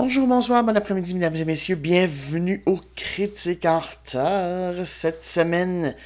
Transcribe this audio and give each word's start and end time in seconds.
Bonjour, 0.00 0.28
bonsoir, 0.28 0.62
bon 0.62 0.76
après-midi, 0.76 1.12
mesdames 1.12 1.34
et 1.34 1.44
messieurs. 1.44 1.74
Bienvenue 1.74 2.62
au 2.66 2.78
Critique 2.94 3.64
en. 3.64 4.84
Cette 4.84 5.24
semaine, 5.24 5.96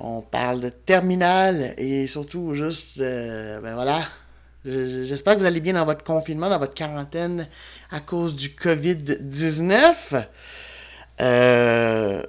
on 0.00 0.20
parle 0.20 0.60
de 0.60 0.68
terminal 0.68 1.72
et 1.78 2.08
surtout 2.08 2.54
juste, 2.54 3.00
euh, 3.00 3.60
ben 3.60 3.74
voilà, 3.74 4.02
j'espère 4.64 5.34
que 5.34 5.38
vous 5.38 5.46
allez 5.46 5.60
bien 5.60 5.74
dans 5.74 5.84
votre 5.84 6.02
confinement, 6.02 6.50
dans 6.50 6.58
votre 6.58 6.74
quarantaine 6.74 7.46
à 7.92 8.00
cause 8.00 8.34
du 8.34 8.48
COVID-19. 8.48 10.26
Euh, 11.20 12.22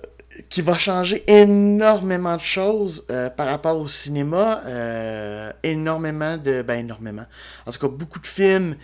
qui 0.50 0.62
va 0.62 0.78
changer 0.78 1.24
énormément 1.26 2.36
de 2.36 2.42
choses 2.42 3.08
euh, 3.10 3.32
par 3.32 3.48
rapport 3.48 3.76
au 3.80 3.88
cinéma. 3.88 4.62
énormément 5.64 6.38
de. 6.38 6.62
Ben, 6.62 6.82
énormément. 6.82 7.26
En 7.66 7.72
tout 7.72 7.80
cas, 7.80 7.88
beaucoup 7.88 8.20
de 8.20 8.28
films 8.28 8.76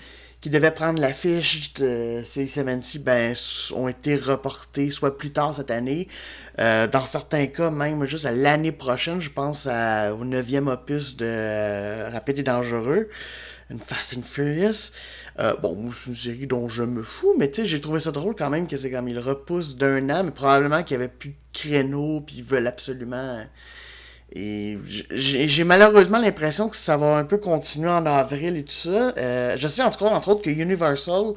qui 0.43 0.49
devaient 0.49 0.71
prendre 0.71 0.99
l'affiche 0.99 1.73
de 1.75 2.21
ces 2.25 2.47
semaines-ci 2.47 2.99
ben, 2.99 3.33
ont 3.75 3.87
été 3.87 4.17
reportés 4.17 4.89
soit 4.89 5.17
plus 5.17 5.31
tard 5.31 5.55
cette 5.55 5.71
année, 5.71 6.09
euh, 6.59 6.85
dans 6.85 7.05
certains 7.05 7.47
cas 7.47 7.71
même 7.71 8.03
juste 8.03 8.25
à 8.25 8.33
l'année 8.33 8.73
prochaine, 8.73 9.21
je 9.21 9.29
pense 9.29 9.67
au 9.67 10.25
neuvième 10.25 10.67
opus 10.67 11.15
de 11.15 11.25
euh, 11.25 12.09
Rapide 12.11 12.39
et 12.39 12.43
Dangereux, 12.43 13.07
une 13.69 13.79
Fast 13.79 14.17
and 14.17 14.23
Furious. 14.23 14.91
Euh, 15.39 15.55
bon, 15.61 15.93
c'est 15.93 16.09
une 16.09 16.15
série 16.17 16.45
dont 16.45 16.67
je 16.67 16.83
me 16.83 17.03
fous, 17.03 17.33
mais 17.39 17.49
tu 17.49 17.61
sais, 17.61 17.65
j'ai 17.65 17.79
trouvé 17.79 18.01
ça 18.01 18.11
drôle 18.11 18.35
quand 18.35 18.49
même 18.49 18.67
que 18.67 18.75
c'est 18.75 18.91
comme 18.91 19.07
il 19.07 19.19
repousse 19.19 19.77
d'un 19.77 20.09
an, 20.09 20.25
mais 20.25 20.31
probablement 20.31 20.83
qu'il 20.83 20.97
n'y 20.97 21.03
avait 21.05 21.13
plus 21.13 21.29
de 21.29 21.35
créneau, 21.53 22.19
puis 22.19 22.35
ils 22.39 22.43
veulent 22.43 22.67
absolument 22.67 23.45
et 24.35 24.79
j'ai 25.11 25.63
malheureusement 25.63 26.17
l'impression 26.17 26.67
que 26.67 26.75
ça 26.75 26.97
va 26.97 27.17
un 27.17 27.23
peu 27.23 27.37
continuer 27.37 27.89
en 27.89 28.03
avril 28.07 28.57
et 28.57 28.63
tout 28.63 28.73
ça. 28.73 29.13
Euh, 29.15 29.55
je 29.57 29.67
sais 29.67 29.83
en 29.83 29.91
tout 29.91 29.99
cas, 30.03 30.11
entre 30.11 30.29
autres, 30.29 30.41
que 30.41 30.49
Universal 30.49 31.33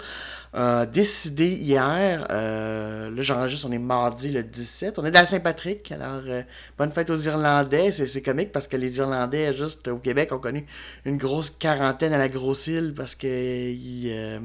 a 0.54 0.86
décidé 0.86 1.48
hier, 1.48 2.26
euh, 2.30 3.10
là 3.10 3.20
j'enregistre, 3.20 3.66
on 3.68 3.72
est 3.72 3.78
mardi 3.78 4.30
le 4.30 4.42
17, 4.42 4.98
on 4.98 5.04
est 5.04 5.10
de 5.10 5.14
la 5.14 5.26
Saint-Patrick, 5.26 5.92
alors 5.92 6.22
euh, 6.26 6.40
bonne 6.78 6.90
fête 6.90 7.10
aux 7.10 7.16
Irlandais, 7.16 7.90
c'est 7.90 8.22
comique 8.22 8.50
parce 8.50 8.66
que 8.66 8.78
les 8.78 8.96
Irlandais, 8.96 9.52
juste 9.52 9.88
au 9.88 9.98
Québec, 9.98 10.32
ont 10.32 10.38
connu 10.38 10.64
une 11.04 11.18
grosse 11.18 11.50
quarantaine 11.50 12.14
à 12.14 12.18
la 12.18 12.30
grosse 12.30 12.66
île 12.68 12.94
parce 12.96 13.14
que 13.14 14.36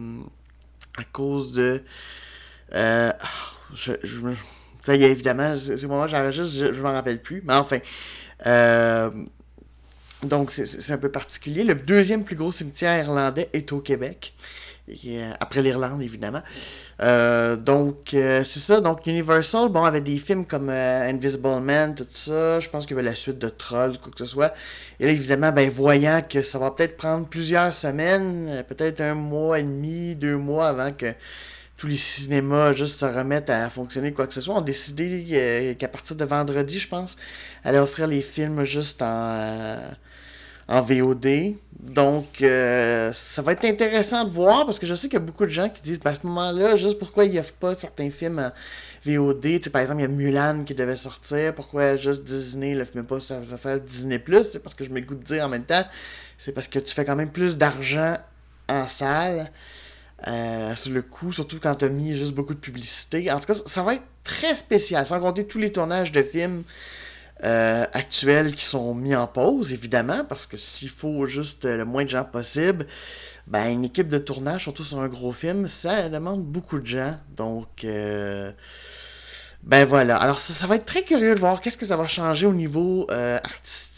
à 0.99 1.03
cause 1.13 1.53
de... 1.53 1.81
Ah, 2.73 3.15
je, 3.73 3.93
ça 4.81 4.95
y 4.95 5.03
est, 5.03 5.11
évidemment, 5.11 5.55
c'est 5.55 5.87
moi 5.87 6.07
j'enregistre, 6.07 6.57
je, 6.57 6.73
je 6.73 6.81
m'en 6.81 6.93
rappelle 6.93 7.21
plus, 7.21 7.43
mais 7.45 7.55
enfin... 7.55 7.79
Euh, 8.45 9.09
donc, 10.23 10.51
c'est 10.51 10.93
un 10.93 10.97
peu 10.97 11.09
particulier. 11.09 11.63
Le 11.63 11.73
deuxième 11.73 12.23
plus 12.23 12.35
gros 12.35 12.51
cimetière 12.51 12.97
irlandais 12.99 13.49
est 13.53 13.71
au 13.71 13.79
Québec. 13.79 14.35
Euh, 15.07 15.31
après 15.39 15.61
l'Irlande, 15.61 16.01
évidemment. 16.01 16.43
Euh, 17.01 17.55
donc, 17.55 18.09
c'est 18.11 18.43
ça. 18.43 18.81
Donc, 18.81 19.07
Universal, 19.07 19.69
bon, 19.69 19.83
avait 19.83 20.01
des 20.01 20.17
films 20.17 20.45
comme 20.45 20.69
Invisible 20.69 21.59
Man, 21.61 21.95
tout 21.95 22.05
ça. 22.09 22.59
Je 22.59 22.69
pense 22.69 22.85
qu'il 22.85 22.95
y 22.95 22.99
avait 22.99 23.09
la 23.09 23.15
suite 23.15 23.39
de 23.39 23.49
Trolls, 23.49 23.97
quoi 23.97 24.11
que 24.11 24.19
ce 24.19 24.25
soit. 24.25 24.53
Et 24.99 25.05
là, 25.05 25.11
évidemment, 25.11 25.51
ben, 25.51 25.67
voyant 25.69 26.21
que 26.27 26.43
ça 26.43 26.59
va 26.59 26.69
peut-être 26.69 26.97
prendre 26.97 27.27
plusieurs 27.27 27.73
semaines, 27.73 28.63
peut-être 28.69 29.01
un 29.01 29.15
mois 29.15 29.59
et 29.59 29.63
demi, 29.63 30.15
deux 30.15 30.37
mois 30.37 30.67
avant 30.67 30.93
que 30.93 31.13
tous 31.81 31.87
les 31.87 31.97
cinémas 31.97 32.73
juste 32.73 32.99
se 32.99 33.05
remettent 33.05 33.49
à 33.49 33.67
fonctionner 33.71 34.13
quoi 34.13 34.27
que 34.27 34.35
ce 34.35 34.41
soit, 34.41 34.53
ont 34.53 34.61
décidé 34.61 35.25
euh, 35.31 35.73
qu'à 35.73 35.87
partir 35.87 36.15
de 36.15 36.23
vendredi, 36.23 36.77
je 36.77 36.87
pense, 36.87 37.17
allaient 37.63 37.79
offrir 37.79 38.05
les 38.05 38.21
films 38.21 38.63
juste 38.63 39.01
en, 39.01 39.31
euh, 39.31 39.91
en 40.67 40.81
VOD. 40.81 41.55
Donc, 41.79 42.43
euh, 42.43 43.11
ça 43.13 43.41
va 43.41 43.53
être 43.53 43.65
intéressant 43.65 44.25
de 44.25 44.29
voir 44.29 44.67
parce 44.67 44.77
que 44.77 44.85
je 44.85 44.93
sais 44.93 45.07
qu'il 45.07 45.15
y 45.17 45.23
a 45.23 45.25
beaucoup 45.25 45.43
de 45.43 45.49
gens 45.49 45.69
qui 45.69 45.81
disent 45.81 45.99
ben, 45.99 46.11
à 46.11 46.13
ce 46.13 46.19
moment-là, 46.27 46.75
juste 46.75 46.99
pourquoi 46.99 47.25
ils 47.25 47.39
offrent 47.39 47.53
pas 47.53 47.73
certains 47.73 48.11
films 48.11 48.37
en 48.37 48.51
VOD. 49.03 49.59
Tu 49.59 49.71
par 49.71 49.81
exemple, 49.81 50.01
il 50.01 50.03
y 50.03 50.05
a 50.05 50.09
Mulan 50.09 50.63
qui 50.63 50.75
devait 50.75 50.95
sortir. 50.95 51.55
Pourquoi 51.55 51.95
juste 51.95 52.23
Disney 52.23 52.75
le 52.75 52.85
fait 52.85 53.01
pas? 53.01 53.19
Ça 53.19 53.39
va 53.39 53.57
faire 53.57 53.79
Disney 53.79 54.19
Plus 54.19 54.43
C'est 54.51 54.59
parce 54.59 54.75
que 54.75 54.85
je 54.85 54.91
m'écoute 54.91 55.23
dire 55.23 55.45
en 55.45 55.49
même 55.49 55.65
temps, 55.65 55.83
c'est 56.37 56.51
parce 56.51 56.67
que 56.67 56.77
tu 56.77 56.93
fais 56.93 57.05
quand 57.05 57.15
même 57.15 57.31
plus 57.31 57.57
d'argent 57.57 58.17
en 58.69 58.87
salle. 58.87 59.49
Euh, 60.27 60.75
sur 60.75 60.93
le 60.93 61.01
coup, 61.01 61.31
surtout 61.31 61.59
quand 61.59 61.75
tu 61.75 61.85
as 61.85 61.89
mis 61.89 62.15
juste 62.15 62.33
beaucoup 62.33 62.53
de 62.53 62.59
publicité. 62.59 63.31
En 63.31 63.39
tout 63.39 63.47
cas, 63.47 63.53
ça 63.53 63.81
va 63.81 63.95
être 63.95 64.03
très 64.23 64.53
spécial, 64.53 65.05
sans 65.07 65.19
compter 65.19 65.47
tous 65.47 65.57
les 65.57 65.71
tournages 65.71 66.11
de 66.11 66.21
films 66.21 66.63
euh, 67.43 67.85
actuels 67.91 68.53
qui 68.53 68.65
sont 68.65 68.93
mis 68.93 69.15
en 69.15 69.25
pause, 69.25 69.73
évidemment, 69.73 70.23
parce 70.25 70.45
que 70.45 70.57
s'il 70.57 70.89
faut 70.89 71.25
juste 71.25 71.65
le 71.65 71.85
moins 71.85 72.03
de 72.03 72.09
gens 72.09 72.23
possible, 72.23 72.85
ben, 73.47 73.67
une 73.67 73.85
équipe 73.85 74.09
de 74.09 74.19
tournage, 74.19 74.63
surtout 74.63 74.83
sur 74.83 74.99
un 74.99 75.07
gros 75.07 75.31
film, 75.31 75.67
ça 75.67 76.07
demande 76.07 76.43
beaucoup 76.43 76.79
de 76.79 76.85
gens. 76.85 77.17
Donc, 77.35 77.83
euh, 77.83 78.51
ben 79.63 79.85
voilà. 79.85 80.17
Alors, 80.17 80.37
ça, 80.37 80.67
va 80.67 80.75
être 80.75 80.85
très 80.85 81.01
curieux 81.01 81.33
de 81.33 81.39
voir 81.39 81.61
qu'est-ce 81.61 81.77
que 81.77 81.85
ça 81.85 81.97
va 81.97 82.05
changer 82.05 82.45
au 82.45 82.53
niveau 82.53 83.07
artistique. 83.09 83.90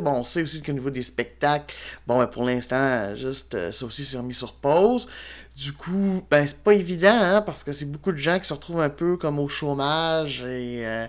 Bon, 0.00 0.12
on 0.12 0.24
sait 0.24 0.42
aussi 0.42 0.62
qu'au 0.62 0.72
niveau 0.72 0.90
des 0.90 1.02
spectacles, 1.02 1.74
bon, 2.06 2.18
ben, 2.18 2.26
pour 2.26 2.44
l'instant, 2.44 3.14
juste 3.14 3.70
ça 3.72 3.86
aussi 3.86 4.04
s'est 4.04 4.18
remis 4.18 4.34
sur 4.34 4.54
pause. 4.54 5.08
Du 5.56 5.72
coup, 5.72 6.22
ben 6.30 6.46
c'est 6.46 6.62
pas 6.62 6.72
évident, 6.72 7.18
hein, 7.20 7.42
parce 7.42 7.62
que 7.62 7.72
c'est 7.72 7.84
beaucoup 7.84 8.12
de 8.12 8.16
gens 8.16 8.38
qui 8.38 8.46
se 8.46 8.54
retrouvent 8.54 8.80
un 8.80 8.88
peu 8.88 9.16
comme 9.18 9.38
au 9.38 9.48
chômage 9.48 10.42
et 10.46 10.86
euh, 10.86 11.06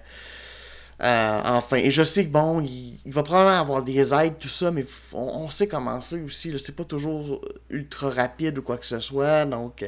euh, 1.01 1.41
enfin. 1.45 1.77
Et 1.77 1.89
je 1.91 2.03
sais 2.03 2.25
que 2.25 2.31
bon, 2.31 2.61
il, 2.61 2.99
va 3.05 3.23
probablement 3.23 3.59
avoir 3.59 3.83
des 3.83 4.13
aides, 4.13 4.37
tout 4.39 4.49
ça, 4.49 4.71
mais 4.71 4.85
on, 5.13 5.49
sait 5.49 5.67
comment 5.67 6.01
c'est 6.01 6.21
aussi. 6.21 6.53
C'est 6.59 6.75
pas 6.75 6.83
toujours 6.83 7.41
ultra 7.69 8.09
rapide 8.09 8.57
ou 8.57 8.61
quoi 8.61 8.77
que 8.77 8.85
ce 8.85 8.99
soit. 8.99 9.45
Donc. 9.45 9.85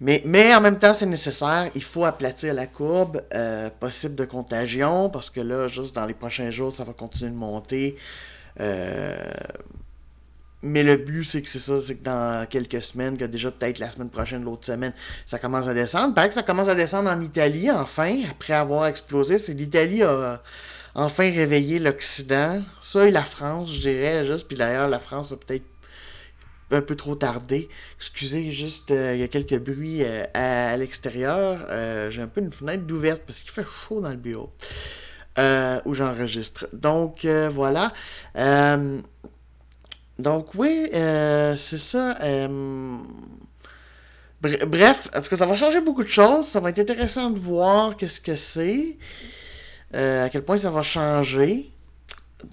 Mais, 0.00 0.54
en 0.54 0.60
même 0.60 0.78
temps, 0.78 0.92
c'est 0.92 1.06
nécessaire. 1.06 1.70
Il 1.74 1.82
faut 1.82 2.04
aplatir 2.04 2.52
la 2.52 2.66
courbe 2.66 3.22
euh, 3.34 3.70
possible 3.80 4.14
de 4.14 4.24
contagion 4.26 5.08
parce 5.08 5.30
que 5.30 5.40
là, 5.40 5.68
juste 5.68 5.94
dans 5.94 6.04
les 6.04 6.14
prochains 6.14 6.50
jours, 6.50 6.70
ça 6.70 6.84
va 6.84 6.92
continuer 6.92 7.30
de 7.30 7.36
monter. 7.36 7.96
Euh, 8.60 9.16
mais 10.62 10.82
le 10.82 10.96
but, 10.96 11.24
c'est 11.24 11.40
que 11.40 11.48
c'est 11.48 11.60
ça, 11.60 11.80
c'est 11.80 11.96
que 11.96 12.04
dans 12.04 12.46
quelques 12.46 12.82
semaines, 12.82 13.16
que 13.16 13.24
déjà 13.24 13.50
peut-être 13.50 13.78
la 13.78 13.88
semaine 13.88 14.10
prochaine, 14.10 14.42
l'autre 14.42 14.66
semaine, 14.66 14.92
ça 15.24 15.38
commence 15.38 15.66
à 15.66 15.72
descendre. 15.74 16.14
Pareil 16.14 16.28
que 16.28 16.34
ça 16.34 16.42
commence 16.42 16.68
à 16.68 16.74
descendre 16.74 17.08
en 17.08 17.20
Italie, 17.22 17.70
enfin, 17.70 18.22
après 18.30 18.52
avoir 18.52 18.86
explosé. 18.86 19.38
C'est 19.38 19.54
l'Italie 19.54 20.02
a 20.02 20.42
enfin 20.94 21.30
réveillé 21.30 21.78
l'Occident. 21.78 22.60
Ça 22.80 23.06
et 23.06 23.10
la 23.10 23.24
France, 23.24 23.72
je 23.72 23.80
dirais, 23.80 24.24
juste. 24.24 24.48
Puis 24.48 24.56
d'ailleurs, 24.56 24.88
la 24.88 24.98
France 24.98 25.32
a 25.32 25.36
peut-être 25.36 25.64
un 26.70 26.80
peu 26.80 26.96
trop 26.96 27.14
tardé. 27.14 27.68
Excusez, 27.98 28.50
juste, 28.50 28.90
euh, 28.90 29.14
il 29.14 29.20
y 29.20 29.22
a 29.22 29.28
quelques 29.28 29.58
bruits 29.58 30.02
euh, 30.02 30.24
à, 30.34 30.76
l'extérieur. 30.76 31.66
Euh, 31.70 32.10
j'ai 32.10 32.22
un 32.22 32.26
peu 32.26 32.40
une 32.40 32.52
fenêtre 32.52 32.84
d'ouverte 32.84 33.22
parce 33.26 33.40
qu'il 33.40 33.50
fait 33.50 33.64
chaud 33.64 34.00
dans 34.00 34.10
le 34.10 34.16
bureau 34.16 34.52
où 35.84 35.92
j'enregistre. 35.92 36.66
Donc, 36.72 37.26
voilà. 37.26 37.92
Donc 40.18 40.54
oui, 40.54 40.88
c'est 40.92 41.78
ça. 41.78 42.18
Bref, 44.40 45.08
en 45.14 45.20
tout 45.20 45.28
cas, 45.28 45.36
ça 45.36 45.46
va 45.46 45.54
changer 45.54 45.82
beaucoup 45.82 46.02
de 46.02 46.08
choses. 46.08 46.46
Ça 46.46 46.60
va 46.60 46.70
être 46.70 46.78
intéressant 46.78 47.28
de 47.28 47.38
voir 47.38 47.98
qu'est-ce 47.98 48.22
que 48.22 48.34
c'est, 48.34 48.96
à 49.92 50.30
quel 50.30 50.42
point 50.42 50.56
ça 50.56 50.70
va 50.70 50.80
changer. 50.80 51.70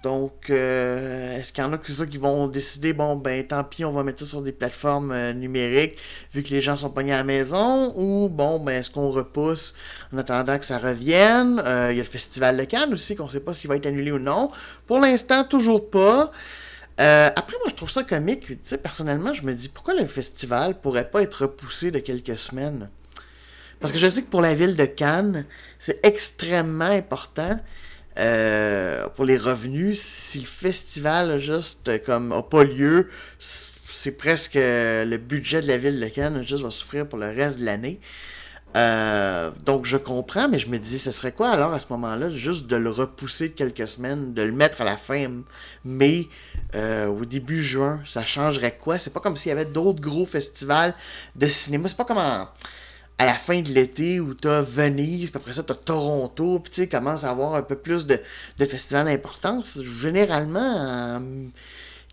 Donc, 0.03 0.49
est-ce 0.49 1.51
qu'il 1.51 1.63
y 1.63 1.67
en 1.67 1.73
a 1.73 1.77
que 1.77 1.85
c'est 1.85 1.93
ça 1.93 2.05
qui 2.05 2.17
vont 2.17 2.47
décider, 2.47 2.93
bon, 2.93 3.15
ben 3.15 3.45
tant 3.45 3.63
pis, 3.63 3.83
on 3.83 3.91
va 3.91 4.03
mettre 4.03 4.19
ça 4.19 4.25
sur 4.25 4.41
des 4.41 4.53
plateformes 4.53 5.31
numériques 5.31 5.99
vu 6.33 6.41
que 6.41 6.49
les 6.49 6.61
gens 6.61 6.77
sont 6.77 6.89
pognés 6.89 7.13
à 7.13 7.17
la 7.17 7.23
maison, 7.23 7.93
ou 7.97 8.29
bon, 8.29 8.59
ben 8.59 8.79
est-ce 8.79 8.89
qu'on 8.89 9.09
repousse 9.09 9.75
en 10.13 10.17
attendant 10.17 10.57
que 10.57 10.65
ça 10.65 10.77
revienne? 10.77 11.61
Il 11.65 11.95
y 11.95 11.99
a 11.99 12.03
le 12.03 12.03
Festival 12.03 12.57
de 12.57 12.63
Cannes 12.63 12.93
aussi, 12.93 13.15
qu'on 13.15 13.25
ne 13.25 13.29
sait 13.29 13.41
pas 13.41 13.53
s'il 13.53 13.67
va 13.67 13.75
être 13.75 13.85
annulé 13.85 14.11
ou 14.11 14.19
non. 14.19 14.49
Pour 14.87 14.99
l'instant, 14.99 15.43
toujours 15.43 15.89
pas. 15.89 16.31
Euh, 16.99 17.29
après, 17.35 17.57
moi, 17.57 17.67
je 17.69 17.75
trouve 17.75 17.89
ça 17.89 18.03
comique. 18.03 18.45
Tu 18.45 18.59
sais, 18.61 18.77
personnellement, 18.77 19.33
je 19.33 19.43
me 19.43 19.53
dis 19.53 19.67
pourquoi 19.67 19.95
le 19.95 20.05
festival 20.07 20.79
pourrait 20.79 21.09
pas 21.09 21.23
être 21.23 21.41
repoussé 21.41 21.91
de 21.91 21.99
quelques 21.99 22.37
semaines? 22.37 22.89
Parce 23.79 23.91
que 23.91 23.99
je 23.99 24.07
sais 24.07 24.21
que 24.21 24.29
pour 24.29 24.41
la 24.41 24.53
ville 24.53 24.75
de 24.75 24.85
Cannes, 24.85 25.45
c'est 25.77 25.99
extrêmement 26.05 26.85
important 26.85 27.59
euh, 28.17 29.07
pour 29.09 29.25
les 29.25 29.37
revenus. 29.37 29.99
Si 29.99 30.39
le 30.39 30.45
festival 30.45 31.37
juste 31.37 32.03
comme 32.03 32.31
a 32.31 32.43
pas 32.43 32.63
lieu, 32.63 33.09
c'est 33.39 34.17
presque 34.17 34.55
le 34.55 35.17
budget 35.17 35.61
de 35.61 35.67
la 35.67 35.77
ville 35.77 35.99
de 35.99 36.07
Cannes 36.07 36.41
juste 36.43 36.63
va 36.63 36.69
souffrir 36.69 37.07
pour 37.07 37.19
le 37.19 37.27
reste 37.27 37.59
de 37.59 37.65
l'année. 37.65 37.99
Euh, 38.75 39.51
donc 39.65 39.85
je 39.85 39.97
comprends, 39.97 40.49
mais 40.49 40.57
je 40.57 40.67
me 40.67 40.79
dis, 40.79 40.97
ce 40.97 41.11
serait 41.11 41.31
quoi 41.31 41.49
alors 41.49 41.73
à 41.73 41.79
ce 41.79 41.85
moment-là, 41.91 42.29
juste 42.29 42.65
de 42.65 42.75
le 42.75 42.89
repousser 42.89 43.51
quelques 43.51 43.87
semaines, 43.87 44.33
de 44.33 44.41
le 44.41 44.51
mettre 44.51 44.81
à 44.81 44.83
la 44.83 44.97
fin 44.97 45.27
mai, 45.85 46.27
euh, 46.73 47.07
au 47.07 47.23
début 47.25 47.61
juin, 47.61 48.01
ça 48.03 48.25
changerait 48.25 48.75
quoi? 48.75 48.97
C'est 48.97 49.13
pas 49.13 49.19
comme 49.19 49.37
s'il 49.37 49.49
y 49.49 49.51
avait 49.51 49.65
d'autres 49.65 50.01
gros 50.01 50.25
festivals 50.25 50.95
de 51.35 51.47
cinéma. 51.47 51.87
C'est 51.87 51.97
pas 51.97 52.05
comme 52.05 52.17
en, 52.17 52.47
à 53.17 53.25
la 53.25 53.35
fin 53.35 53.61
de 53.61 53.69
l'été 53.69 54.19
où 54.19 54.33
t'as 54.33 54.61
Venise, 54.61 55.29
puis 55.29 55.39
après 55.39 55.53
ça 55.53 55.63
t'as 55.63 55.75
Toronto, 55.75 56.59
puis 56.59 56.71
tu 56.71 56.87
commence 56.89 57.23
à 57.23 57.29
avoir 57.29 57.55
un 57.55 57.61
peu 57.61 57.75
plus 57.75 58.05
de, 58.05 58.19
festivals 58.59 59.05
d'importance. 59.05 59.81
Généralement, 59.99 61.21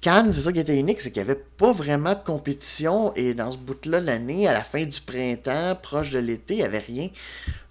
Cannes, 0.01 0.33
c'est 0.33 0.41
ça 0.41 0.53
qui 0.53 0.61
était 0.61 0.77
unique, 0.77 1.01
c'est 1.01 1.11
qu'il 1.11 1.23
n'y 1.23 1.31
avait 1.31 1.43
pas 1.57 1.73
vraiment 1.73 2.15
de 2.15 2.21
compétition, 2.25 3.13
et 3.15 3.35
dans 3.35 3.51
ce 3.51 3.59
bout-là 3.59 4.01
l'année, 4.01 4.49
à 4.49 4.53
la 4.53 4.65
fin 4.65 4.85
du 4.85 5.01
printemps, 5.01 5.77
proche 5.83 6.11
de 6.11 6.19
l'été, 6.19 6.55
il 6.55 6.59
n'y 6.59 6.63
avait 6.65 6.79
rien. 6.79 7.11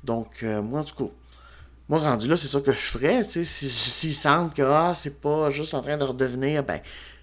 Donc, 0.04 0.44
euh, 0.44 0.62
moi, 0.62 0.82
en 0.82 0.84
tout 0.84 0.96
cas, 0.96 1.12
moi, 1.90 2.00
rendu 2.00 2.28
là, 2.28 2.38
c'est 2.38 2.48
ça 2.48 2.62
que 2.62 2.72
je 2.72 2.80
ferais. 2.80 3.24
S'ils 3.24 3.46
si, 3.48 4.14
sentent 4.14 4.54
que 4.54 4.62
ah, 4.62 4.94
c'est 4.94 5.20
pas 5.20 5.50
juste 5.50 5.74
en 5.74 5.82
train 5.82 5.98
de 5.98 6.04
redevenir, 6.04 6.64
ben, 6.64 6.82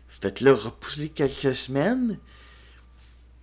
faites-le 0.08 0.52
repousser 0.52 1.08
quelques 1.08 1.54
semaines. 1.54 2.18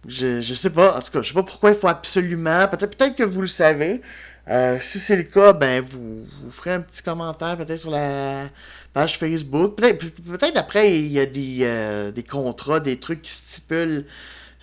Je, 0.08 0.42
je 0.42 0.54
sais 0.54 0.70
pas, 0.70 0.98
en 0.98 1.02
tout 1.02 1.12
cas, 1.12 1.22
je 1.22 1.30
sais 1.30 1.34
pas 1.34 1.44
pourquoi 1.44 1.72
il 1.72 1.78
faut 1.78 1.88
absolument. 1.88 2.68
Peut-être 2.68 2.98
peut 2.98 3.14
que 3.16 3.24
vous 3.24 3.42
le 3.42 3.48
savez. 3.48 4.02
Euh, 4.50 4.78
si 4.82 5.00
c'est 5.00 5.16
le 5.16 5.24
cas, 5.24 5.54
ben 5.54 5.82
vous, 5.82 6.26
vous 6.26 6.52
ferez 6.52 6.74
un 6.74 6.82
petit 6.82 7.02
commentaire 7.02 7.56
peut-être 7.58 7.80
sur 7.80 7.92
la 7.92 8.50
page 8.94 9.18
Facebook. 9.18 9.78
Peut-être 9.78 10.00
peut 10.00 10.38
après, 10.56 10.98
il 10.98 11.12
y 11.12 11.20
a 11.20 11.26
des, 11.26 11.60
euh, 11.62 12.12
des 12.12 12.24
contrats, 12.24 12.82
des 12.82 13.00
trucs 13.00 13.22
qui 13.22 13.32
stipulent 13.32 14.06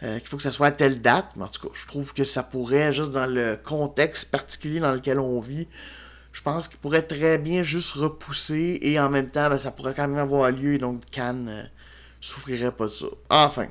euh, 0.03 0.19
qu'il 0.19 0.29
faut 0.29 0.37
que 0.37 0.43
ça 0.43 0.51
soit 0.51 0.69
à 0.69 0.73
telle 0.73 1.01
date. 1.01 1.31
Mais 1.37 1.45
en 1.45 1.49
tout 1.49 1.69
cas, 1.69 1.75
je 1.75 1.87
trouve 1.87 2.13
que 2.13 2.25
ça 2.25 2.43
pourrait, 2.43 2.93
juste 2.93 3.13
dans 3.13 3.27
le 3.27 3.57
contexte 3.57 4.31
particulier 4.31 4.81
dans 4.81 4.93
lequel 4.93 5.19
on 5.19 5.41
vit, 5.41 5.67
je 6.33 6.43
pense 6.43 6.69
qu'il 6.69 6.79
pourrait 6.79 7.03
très 7.03 7.39
bien 7.39 7.63
juste 7.63 7.93
repousser 7.93 8.79
et 8.83 9.01
en 9.01 9.09
même 9.09 9.31
temps, 9.31 9.49
ben, 9.49 9.59
ça 9.59 9.71
pourrait 9.71 9.95
quand 9.95 10.07
même 10.09 10.19
avoir 10.19 10.51
lieu. 10.51 10.77
Donc 10.77 11.07
Cannes 11.11 11.71
souffrirait 12.21 12.73
pas 12.73 12.87
de 12.87 12.91
ça. 12.91 13.07
Enfin. 13.31 13.69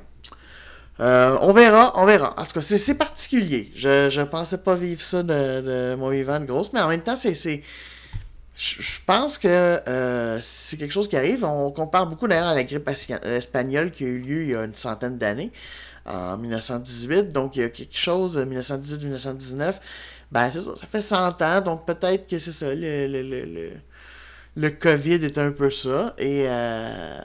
Euh, 1.00 1.38
on 1.40 1.52
verra, 1.52 1.92
on 1.96 2.04
verra. 2.04 2.34
En 2.38 2.44
tout 2.44 2.52
cas, 2.52 2.60
c'est 2.60 2.94
particulier. 2.94 3.72
Je, 3.74 4.10
je 4.10 4.20
pensais 4.20 4.58
pas 4.58 4.74
vivre 4.74 5.00
ça 5.00 5.22
de, 5.22 5.60
de 5.60 5.94
mon 5.98 6.10
vivant 6.10 6.38
de 6.38 6.44
grosse, 6.44 6.72
mais 6.72 6.80
en 6.80 6.88
même 6.88 7.00
temps, 7.02 7.16
c'est. 7.16 7.62
Je 8.54 8.98
pense 9.06 9.38
que 9.38 9.48
euh, 9.48 10.38
c'est 10.42 10.76
quelque 10.76 10.92
chose 10.92 11.08
qui 11.08 11.16
arrive. 11.16 11.44
On 11.44 11.70
compare 11.70 12.06
beaucoup 12.06 12.28
d'ailleurs 12.28 12.48
à 12.48 12.54
la 12.54 12.64
grippe 12.64 12.90
espagnole 13.24 13.90
qui 13.90 14.04
a 14.04 14.08
eu 14.08 14.18
lieu 14.18 14.42
il 14.42 14.48
y 14.50 14.54
a 14.54 14.64
une 14.64 14.74
centaine 14.74 15.16
d'années, 15.16 15.50
en 16.04 16.36
1918. 16.36 17.32
Donc, 17.32 17.56
il 17.56 17.62
y 17.62 17.64
a 17.64 17.70
quelque 17.70 17.96
chose, 17.96 18.38
1918-1919. 18.38 19.76
Ben, 20.30 20.50
c'est 20.52 20.60
ça, 20.60 20.76
ça 20.76 20.86
fait 20.86 21.00
100 21.00 21.40
ans. 21.40 21.60
Donc, 21.62 21.86
peut-être 21.86 22.26
que 22.26 22.36
c'est 22.36 22.52
ça. 22.52 22.74
Le, 22.74 23.06
le, 23.06 23.22
le, 23.22 23.70
le, 24.56 24.70
COVID 24.70 25.24
est 25.24 25.38
un 25.38 25.52
peu 25.52 25.70
ça. 25.70 26.14
Et 26.18 26.44
euh, 26.46 27.18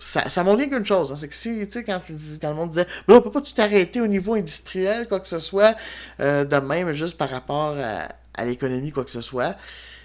ça, 0.00 0.44
montre 0.44 0.58
bien 0.58 0.68
qu'une 0.68 0.84
chose, 0.84 1.12
hein, 1.12 1.16
c'est 1.16 1.28
que 1.28 1.34
si, 1.34 1.66
tu 1.66 1.72
sais, 1.72 1.84
quand, 1.84 2.00
le 2.08 2.54
monde 2.54 2.70
disait, 2.70 2.86
mais 3.06 3.14
on 3.14 3.20
peut 3.20 3.30
pas 3.30 3.40
tout 3.40 3.52
arrêter 3.58 4.00
au 4.00 4.06
niveau 4.06 4.34
industriel, 4.34 5.06
quoi 5.06 5.20
que 5.20 5.28
ce 5.28 5.38
soit, 5.38 5.76
euh, 6.20 6.44
de 6.44 6.56
même, 6.56 6.92
juste 6.92 7.18
par 7.18 7.28
rapport 7.28 7.76
à, 7.78 8.44
l'économie, 8.44 8.90
quoi 8.90 9.04
que 9.04 9.10
ce 9.10 9.20
soit. 9.20 9.56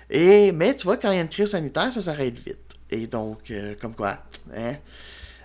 Et, 0.10 0.52
mais 0.52 0.76
tu 0.76 0.84
vois, 0.84 0.98
quand 0.98 1.10
il 1.12 1.16
y 1.16 1.20
a 1.20 1.22
une 1.22 1.30
crise 1.30 1.52
sanitaire, 1.52 1.92
ça 1.92 2.02
s'arrête 2.02 2.38
vite. 2.38 2.58
Et 2.92 3.08
donc, 3.08 3.50
euh, 3.50 3.76
comme 3.80 3.96
quoi, 3.96 4.20
hein. 4.56 4.76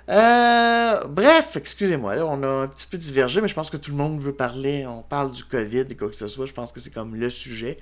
Euh, 0.09 1.07
bref, 1.07 1.57
excusez-moi, 1.57 2.17
on 2.17 2.43
a 2.43 2.49
un 2.65 2.67
petit 2.67 2.89
peu 2.89 2.99
divergé, 2.99 3.41
mais 3.41 3.47
je 3.47 3.55
pense 3.55 3.71
que 3.71 3.77
tout 3.77 3.93
le 3.93 3.97
monde 3.97 4.21
veut 4.21 4.33
parler. 4.33 4.85
On 4.85 5.03
parle 5.03 5.31
du 5.31 5.45
COVID 5.45 5.87
et 5.89 5.97
quoi 5.97 6.09
que 6.09 6.17
ce 6.17 6.27
soit. 6.27 6.47
Je 6.47 6.53
pense 6.53 6.73
que 6.73 6.81
c'est 6.81 6.93
comme 6.93 7.15
le 7.15 7.31
sujet 7.31 7.77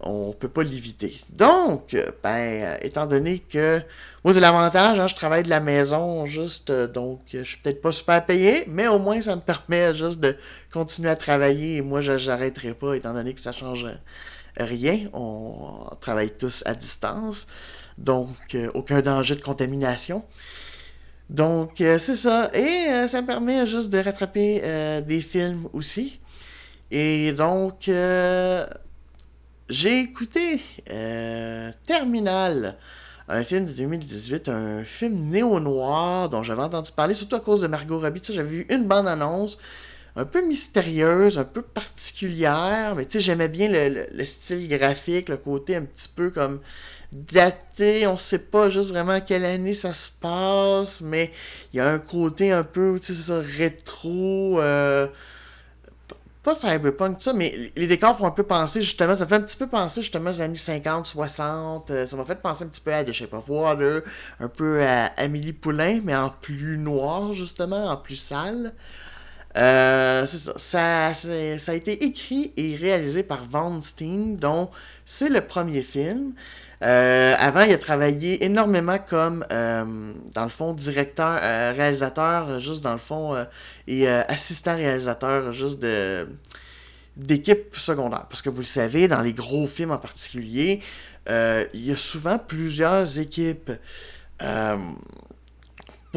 on 0.00 0.32
peut 0.32 0.48
pas 0.48 0.62
l'éviter. 0.62 1.18
Donc, 1.30 1.96
ben, 2.22 2.78
étant 2.82 3.06
donné 3.06 3.40
que 3.40 3.82
moi 4.24 4.32
c'est 4.32 4.40
l'avantage, 4.40 5.00
hein, 5.00 5.06
je 5.06 5.14
travaille 5.14 5.42
de 5.42 5.48
la 5.48 5.60
maison 5.60 6.24
juste, 6.24 6.70
euh, 6.70 6.86
donc 6.86 7.20
je 7.32 7.42
suis 7.42 7.56
peut-être 7.58 7.80
pas 7.80 7.92
super 7.92 8.24
payé, 8.24 8.64
mais 8.68 8.86
au 8.86 8.98
moins 8.98 9.20
ça 9.20 9.34
me 9.34 9.40
permet 9.40 9.94
juste 9.94 10.20
de 10.20 10.36
continuer 10.72 11.10
à 11.10 11.16
travailler 11.16 11.76
et 11.76 11.82
moi 11.82 12.00
j'arrêterai 12.00 12.74
pas 12.74 12.94
étant 12.94 13.12
donné 13.12 13.34
que 13.34 13.40
ça 13.40 13.52
change 13.52 13.86
rien. 14.56 15.08
On 15.12 15.88
travaille 16.00 16.30
tous 16.30 16.62
à 16.64 16.74
distance, 16.74 17.46
donc 17.96 18.36
euh, 18.54 18.70
aucun 18.74 19.00
danger 19.00 19.34
de 19.34 19.42
contamination. 19.42 20.24
Donc 21.28 21.80
euh, 21.80 21.98
c'est 21.98 22.16
ça, 22.16 22.50
et 22.54 23.06
ça 23.08 23.20
me 23.20 23.26
permet 23.26 23.66
juste 23.66 23.90
de 23.90 23.98
rattraper 23.98 25.02
des 25.06 25.20
films 25.20 25.68
aussi. 25.72 26.20
Et 26.90 27.32
donc, 27.32 27.90
j'ai 29.68 30.00
écouté 30.00 30.60
euh, 30.90 31.70
Terminal, 31.86 32.76
un 33.28 33.44
film 33.44 33.66
de 33.66 33.72
2018, 33.72 34.48
un 34.48 34.84
film 34.84 35.28
néo-noir 35.28 36.28
dont 36.30 36.42
j'avais 36.42 36.62
entendu 36.62 36.90
parler, 36.92 37.14
surtout 37.14 37.36
à 37.36 37.40
cause 37.40 37.60
de 37.60 37.66
Margot 37.66 38.00
Robbie. 38.00 38.22
J'avais 38.24 38.48
vu 38.48 38.66
une 38.70 38.84
bande-annonce 38.84 39.58
un 40.16 40.24
peu 40.24 40.44
mystérieuse, 40.44 41.38
un 41.38 41.44
peu 41.44 41.62
particulière, 41.62 42.94
mais 42.96 43.04
tu 43.04 43.12
sais, 43.12 43.20
j'aimais 43.20 43.48
bien 43.48 43.68
le, 43.70 44.24
style 44.24 44.68
graphique, 44.68 45.28
le 45.28 45.36
côté 45.36 45.76
un 45.76 45.82
petit 45.82 46.08
peu 46.08 46.30
comme 46.30 46.60
daté, 47.12 48.06
on 48.06 48.16
sait 48.16 48.40
pas 48.40 48.68
juste 48.68 48.90
vraiment 48.90 49.20
quelle 49.20 49.44
année 49.44 49.74
ça 49.74 49.92
se 49.92 50.10
passe, 50.10 51.02
mais 51.02 51.30
il 51.72 51.76
y 51.76 51.80
a 51.80 51.88
un 51.88 51.98
côté 51.98 52.50
un 52.52 52.64
peu, 52.64 52.98
tu 53.00 53.14
sais, 53.14 53.22
ça, 53.22 53.40
rétro, 53.40 54.60
euh, 54.60 55.06
pas 56.48 56.54
cyberpunk, 56.54 57.20
ça, 57.20 57.32
mais 57.32 57.72
les 57.76 57.86
décors 57.86 58.16
font 58.16 58.26
un 58.26 58.30
peu 58.30 58.42
penser, 58.42 58.80
justement, 58.82 59.14
ça 59.14 59.26
fait 59.26 59.34
un 59.34 59.42
petit 59.42 59.56
peu 59.56 59.66
penser, 59.66 60.00
justement, 60.00 60.30
aux 60.30 60.40
années 60.40 60.54
50, 60.54 61.06
60. 61.06 61.90
Euh, 61.90 62.06
ça 62.06 62.16
m'a 62.16 62.24
fait 62.24 62.40
penser 62.40 62.64
un 62.64 62.68
petit 62.68 62.80
peu 62.80 62.92
à 62.92 63.04
The 63.04 63.12
Shape 63.12 63.34
of 63.34 63.48
Water, 63.48 64.02
un 64.40 64.48
peu 64.48 64.82
à 64.82 65.06
Amélie 65.16 65.52
Poulain, 65.52 66.00
mais 66.02 66.16
en 66.16 66.30
plus 66.30 66.78
noir, 66.78 67.32
justement, 67.32 67.86
en 67.86 67.96
plus 67.96 68.16
sale. 68.16 68.72
Euh, 69.56 70.24
ça. 70.26 71.12
Ça, 71.12 71.14
ça, 71.58 71.72
a 71.72 71.74
été 71.74 72.04
écrit 72.04 72.52
et 72.56 72.76
réalisé 72.76 73.22
par 73.22 73.44
Von 73.44 73.82
Steen, 73.82 74.36
dont 74.36 74.70
c'est 75.04 75.28
le 75.28 75.42
premier 75.42 75.82
film. 75.82 76.32
Euh, 76.82 77.34
avant, 77.38 77.62
il 77.62 77.72
a 77.72 77.78
travaillé 77.78 78.44
énormément 78.44 78.98
comme, 78.98 79.44
euh, 79.50 80.12
dans 80.34 80.44
le 80.44 80.48
fond, 80.48 80.72
directeur, 80.72 81.40
euh, 81.42 81.72
réalisateur, 81.76 82.60
juste 82.60 82.82
dans 82.84 82.92
le 82.92 82.98
fond, 82.98 83.46
et 83.86 84.08
assistant 84.08 84.76
réalisateur, 84.76 85.52
juste 85.52 85.80
de 85.80 86.28
d'équipe 87.16 87.74
secondaire. 87.76 88.26
Parce 88.28 88.42
que 88.42 88.48
vous 88.48 88.60
le 88.60 88.64
savez, 88.64 89.08
dans 89.08 89.20
les 89.22 89.32
gros 89.32 89.66
films 89.66 89.90
en 89.90 89.98
particulier, 89.98 90.80
il 91.28 91.68
y 91.74 91.90
a 91.92 91.96
souvent 91.96 92.38
plusieurs 92.38 93.18
équipes 93.18 93.72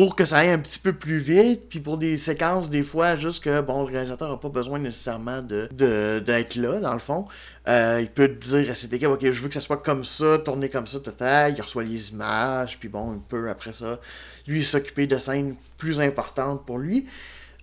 pour 0.01 0.15
que 0.15 0.25
ça 0.25 0.39
aille 0.39 0.50
un 0.50 0.58
petit 0.58 0.79
peu 0.79 0.93
plus 0.93 1.20
vite, 1.20 1.70
puis 1.70 1.79
pour 1.79 2.00
des 2.00 2.17
séquences, 2.17 2.72
des 2.72 2.81
fois, 2.81 3.15
juste 3.15 3.43
que, 3.43 3.62
bon, 3.62 3.81
le 3.81 3.91
réalisateur 3.91 4.27
n'a 4.31 4.36
pas 4.36 4.50
besoin 4.50 4.79
nécessairement 4.79 5.43
de, 5.43 5.70
d'être 6.17 6.55
là, 6.55 6.79
dans 6.79 6.93
le 6.93 7.00
fond. 7.00 7.27
Euh, 7.67 8.00
il 8.01 8.10
peut 8.10 8.27
dire 8.27 8.72
à 8.72 8.74
cette 8.74 8.91
équipe, 8.93 9.10
ok, 9.10 9.29
je 9.29 9.41
veux 9.43 9.48
que 9.48 9.53
ça 9.53 9.60
soit 9.60 9.77
comme 9.77 10.03
ça, 10.03 10.39
tourner 10.39 10.70
comme 10.70 10.88
ça, 10.88 11.01
tata, 11.01 11.50
il 11.50 11.62
reçoit 11.62 11.84
les 11.84 12.10
images, 12.10 12.79
puis 12.79 12.89
bon, 12.89 13.13
il 13.13 13.20
peut, 13.20 13.48
après 13.51 13.74
ça, 13.74 14.00
lui 14.48 14.63
s'occuper 14.63 15.05
de 15.05 15.20
scènes 15.20 15.53
plus 15.77 16.01
importantes 16.01 16.65
pour 16.65 16.79
lui. 16.79 17.08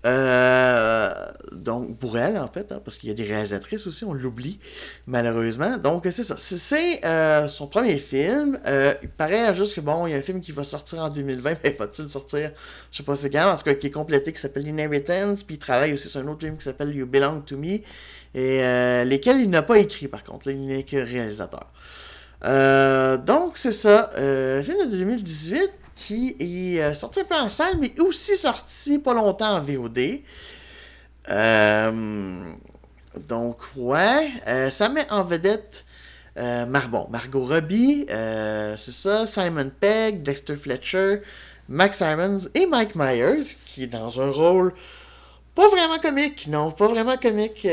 Euh, 0.07 1.11
donc, 1.53 1.99
pour 1.99 2.19
elle, 2.19 2.39
en 2.39 2.47
fait, 2.47 2.71
hein, 2.71 2.81
parce 2.85 2.99
qu'il 2.99 3.09
y 3.09 3.13
a 3.13 3.15
des 3.15 3.25
réalisatrices 3.25 3.87
aussi, 3.87 4.05
on 4.05 4.13
l'oublie, 4.13 4.59
malheureusement. 5.07 5.77
Donc, 5.77 6.07
c'est 6.11 6.23
ça. 6.23 6.37
C'est 6.39 7.05
euh, 7.05 7.49
son 7.49 7.67
premier 7.67 7.99
film. 7.99 8.59
Euh, 8.67 8.95
il 9.03 9.09
paraît 9.09 9.53
juste 9.55 9.75
que, 9.75 9.81
bon, 9.81 10.07
il 10.07 10.13
y 10.13 10.15
a 10.15 10.19
un 10.19 10.23
film 10.23 10.41
qui 10.41 10.53
va 10.53 10.65
sortir 10.65 11.01
en 11.01 11.09
2020, 11.09 11.57
mais 11.65 11.71
va-t-il 11.79 12.09
sortir, 12.09 12.53
je 12.91 12.97
sais 12.97 13.03
pas 13.03 13.17
c'est 13.17 13.31
quand, 13.31 13.51
en 13.51 13.57
tout 13.57 13.65
cas, 13.65 13.75
qui 13.75 13.89
est 13.89 13.91
complété, 13.91 14.33
qui 14.33 14.41
s'appelle 14.41 14.69
Inheritance, 14.69 15.43
puis 15.43 15.57
il 15.57 15.59
travaille 15.59 15.93
aussi 15.93 16.09
sur 16.09 16.21
un 16.21 16.29
autre 16.29 16.41
film 16.41 16.57
qui 16.57 16.65
s'appelle 16.65 16.95
You 16.95 17.07
Belong 17.07 17.43
to 17.43 17.57
Me, 17.57 17.81
et 18.35 19.05
lesquels 19.05 19.41
il 19.41 19.51
n'a 19.51 19.63
pas 19.63 19.79
écrit, 19.79 20.07
par 20.07 20.23
contre, 20.23 20.49
il 20.49 20.67
n'est 20.67 20.85
que 20.85 20.97
réalisateur. 20.97 21.67
donc, 23.25 23.57
c'est 23.57 23.73
ça. 23.73 24.11
film 24.15 24.91
de 24.91 24.97
2018 24.97 25.71
qui 25.99 26.37
est 26.39 26.81
euh, 26.81 26.95
sorti 26.95 27.21
un 27.21 27.25
peu 27.25 27.35
en 27.35 27.49
salle, 27.49 27.77
mais 27.81 27.99
aussi 28.01 28.37
sorti 28.37 28.99
pas 28.99 29.15
longtemps 29.15 29.57
en 29.57 29.61
VOD. 29.61 30.21
Euh, 31.29 32.53
donc, 33.29 33.57
ouais, 33.77 34.31
euh, 34.47 34.71
ça 34.71 34.89
met 34.89 35.11
en 35.11 35.25
vedette 35.25 35.85
Mar 36.37 36.89
Margot 37.11 37.45
Robbie, 37.45 38.07
c'est 38.09 38.93
ça, 38.93 39.27
Simon 39.27 39.73
Pegg, 39.81 40.23
Dexter 40.23 40.55
Fletcher, 40.55 41.23
Max 41.69 41.99
Simons 41.99 42.49
et 42.55 42.65
Mike 42.65 42.95
Myers, 42.95 43.57
qui 43.67 43.83
est 43.83 43.89
dans 43.89 44.21
un 44.21 44.31
rôle 44.31 44.73
pas 45.57 45.67
vraiment 45.67 45.99
comique, 45.99 46.47
non, 46.47 46.71
pas 46.71 46.87
vraiment 46.87 47.17
comique. 47.17 47.67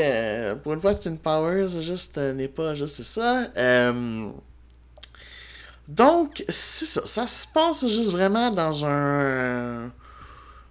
pour 0.64 0.72
une 0.72 0.80
fois, 0.80 0.94
c'est 0.94 1.08
une 1.08 1.18
Powers, 1.18 1.80
juste 1.80 2.18
n'est 2.18 2.48
pas 2.48 2.74
juste 2.74 3.02
ça. 3.04 3.46
Donc, 5.88 6.44
c'est 6.48 6.84
ça. 6.86 7.06
Ça 7.06 7.26
se 7.26 7.46
passe 7.46 7.86
juste 7.86 8.10
vraiment 8.10 8.50
dans 8.50 8.84
un 8.84 9.92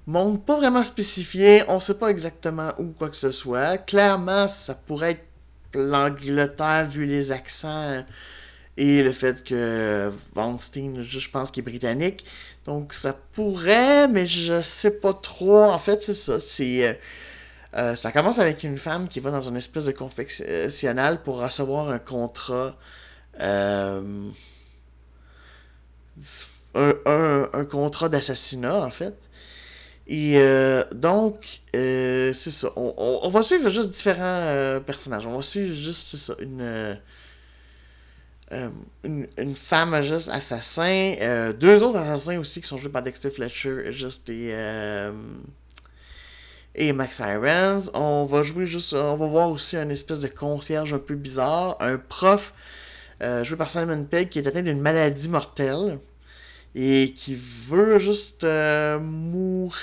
monde 0.07 0.43
pas 0.45 0.57
vraiment 0.57 0.83
spécifié. 0.83 1.63
On 1.67 1.79
sait 1.79 1.95
pas 1.97 2.09
exactement 2.09 2.73
où 2.79 2.85
quoi 2.91 3.09
que 3.09 3.15
ce 3.15 3.31
soit. 3.31 3.77
Clairement, 3.79 4.47
ça 4.47 4.75
pourrait 4.75 5.11
être 5.11 5.25
l'Angleterre 5.73 6.87
vu 6.89 7.05
les 7.05 7.31
accents 7.31 8.03
et 8.77 9.03
le 9.03 9.11
fait 9.13 9.43
que 9.43 10.11
Von 10.33 10.57
Steen, 10.57 11.01
je 11.01 11.29
pense 11.29 11.51
qu'il 11.51 11.61
est 11.61 11.65
britannique. 11.65 12.25
Donc, 12.65 12.93
ça 12.93 13.13
pourrait, 13.33 14.07
mais 14.07 14.27
je 14.27 14.61
sais 14.61 14.91
pas 14.91 15.13
trop. 15.13 15.63
En 15.63 15.79
fait, 15.79 16.03
c'est 16.03 16.13
ça. 16.13 16.39
C'est. 16.39 16.87
Euh, 16.87 16.93
Euh, 17.75 17.95
ça 17.95 18.11
commence 18.11 18.39
avec 18.39 18.63
une 18.63 18.77
femme 18.77 19.07
qui 19.09 19.19
va 19.19 19.31
dans 19.31 19.41
une 19.41 19.57
espèce 19.57 19.85
de 19.85 19.91
confectionnal 19.91 21.21
pour 21.21 21.37
recevoir 21.41 21.89
un 21.89 21.99
contrat. 21.99 22.75
Euh, 23.41 24.29
un, 26.75 27.65
contrat 27.69 28.09
d'assassinat, 28.09 28.75
en 28.75 28.91
fait. 28.91 29.15
Et 30.07 30.33
euh, 30.37 30.83
donc, 30.93 31.61
c'est 31.73 32.33
ça. 32.33 32.69
On, 32.75 33.29
va 33.29 33.41
suivre 33.41 33.69
juste 33.69 33.89
différents 33.89 34.79
personnages. 34.85 35.25
On 35.25 35.35
va 35.35 35.41
suivre 35.41 35.73
juste, 35.73 36.07
c'est 36.09 36.17
ça, 36.17 36.35
une, 36.39 36.99
une, 39.03 39.55
femme 39.55 40.01
juste 40.01 40.29
assassin. 40.29 41.51
deux 41.59 41.81
autres 41.81 41.97
assassins 41.97 42.39
aussi 42.39 42.61
qui 42.61 42.67
sont 42.67 42.77
joués 42.77 42.91
par 42.91 43.01
Dexter 43.01 43.29
Fletcher. 43.29 43.91
Juste 43.91 44.27
des 44.27 44.53
et 46.75 46.93
Max 46.93 47.19
Irons. 47.19 47.89
On 47.93 48.25
va 48.25 48.43
jouer 48.43 48.65
juste, 48.65 48.93
on 48.93 49.15
va 49.15 49.25
voir 49.25 49.49
aussi 49.49 49.77
un 49.77 49.89
espèce 49.89 50.19
de 50.19 50.27
concierge 50.27 50.93
un 50.93 50.99
peu 50.99 51.15
bizarre, 51.15 51.77
un 51.79 51.97
prof 51.97 52.53
euh, 53.21 53.43
joué 53.43 53.57
par 53.57 53.69
Simon 53.69 54.03
Pegg 54.03 54.29
qui 54.29 54.39
est 54.39 54.47
atteint 54.47 54.61
d'une 54.61 54.81
maladie 54.81 55.29
mortelle 55.29 55.99
et 56.75 57.13
qui 57.15 57.35
veut 57.35 57.97
juste 57.99 58.43
euh, 58.43 58.99
mourir, 58.99 59.77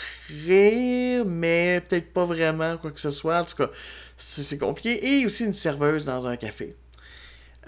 mais 1.25 1.83
peut-être 1.89 2.12
pas 2.12 2.27
vraiment 2.27 2.77
quoi 2.77 2.91
que 2.91 3.01
ce 3.01 3.11
soit. 3.11 3.41
En 3.41 3.45
tout 3.45 3.57
cas, 3.57 3.71
c'est 4.19 4.59
compliqué. 4.59 5.21
Et 5.21 5.25
aussi 5.25 5.45
une 5.45 5.55
serveuse 5.55 6.05
dans 6.05 6.27
un 6.27 6.37
café. 6.37 6.77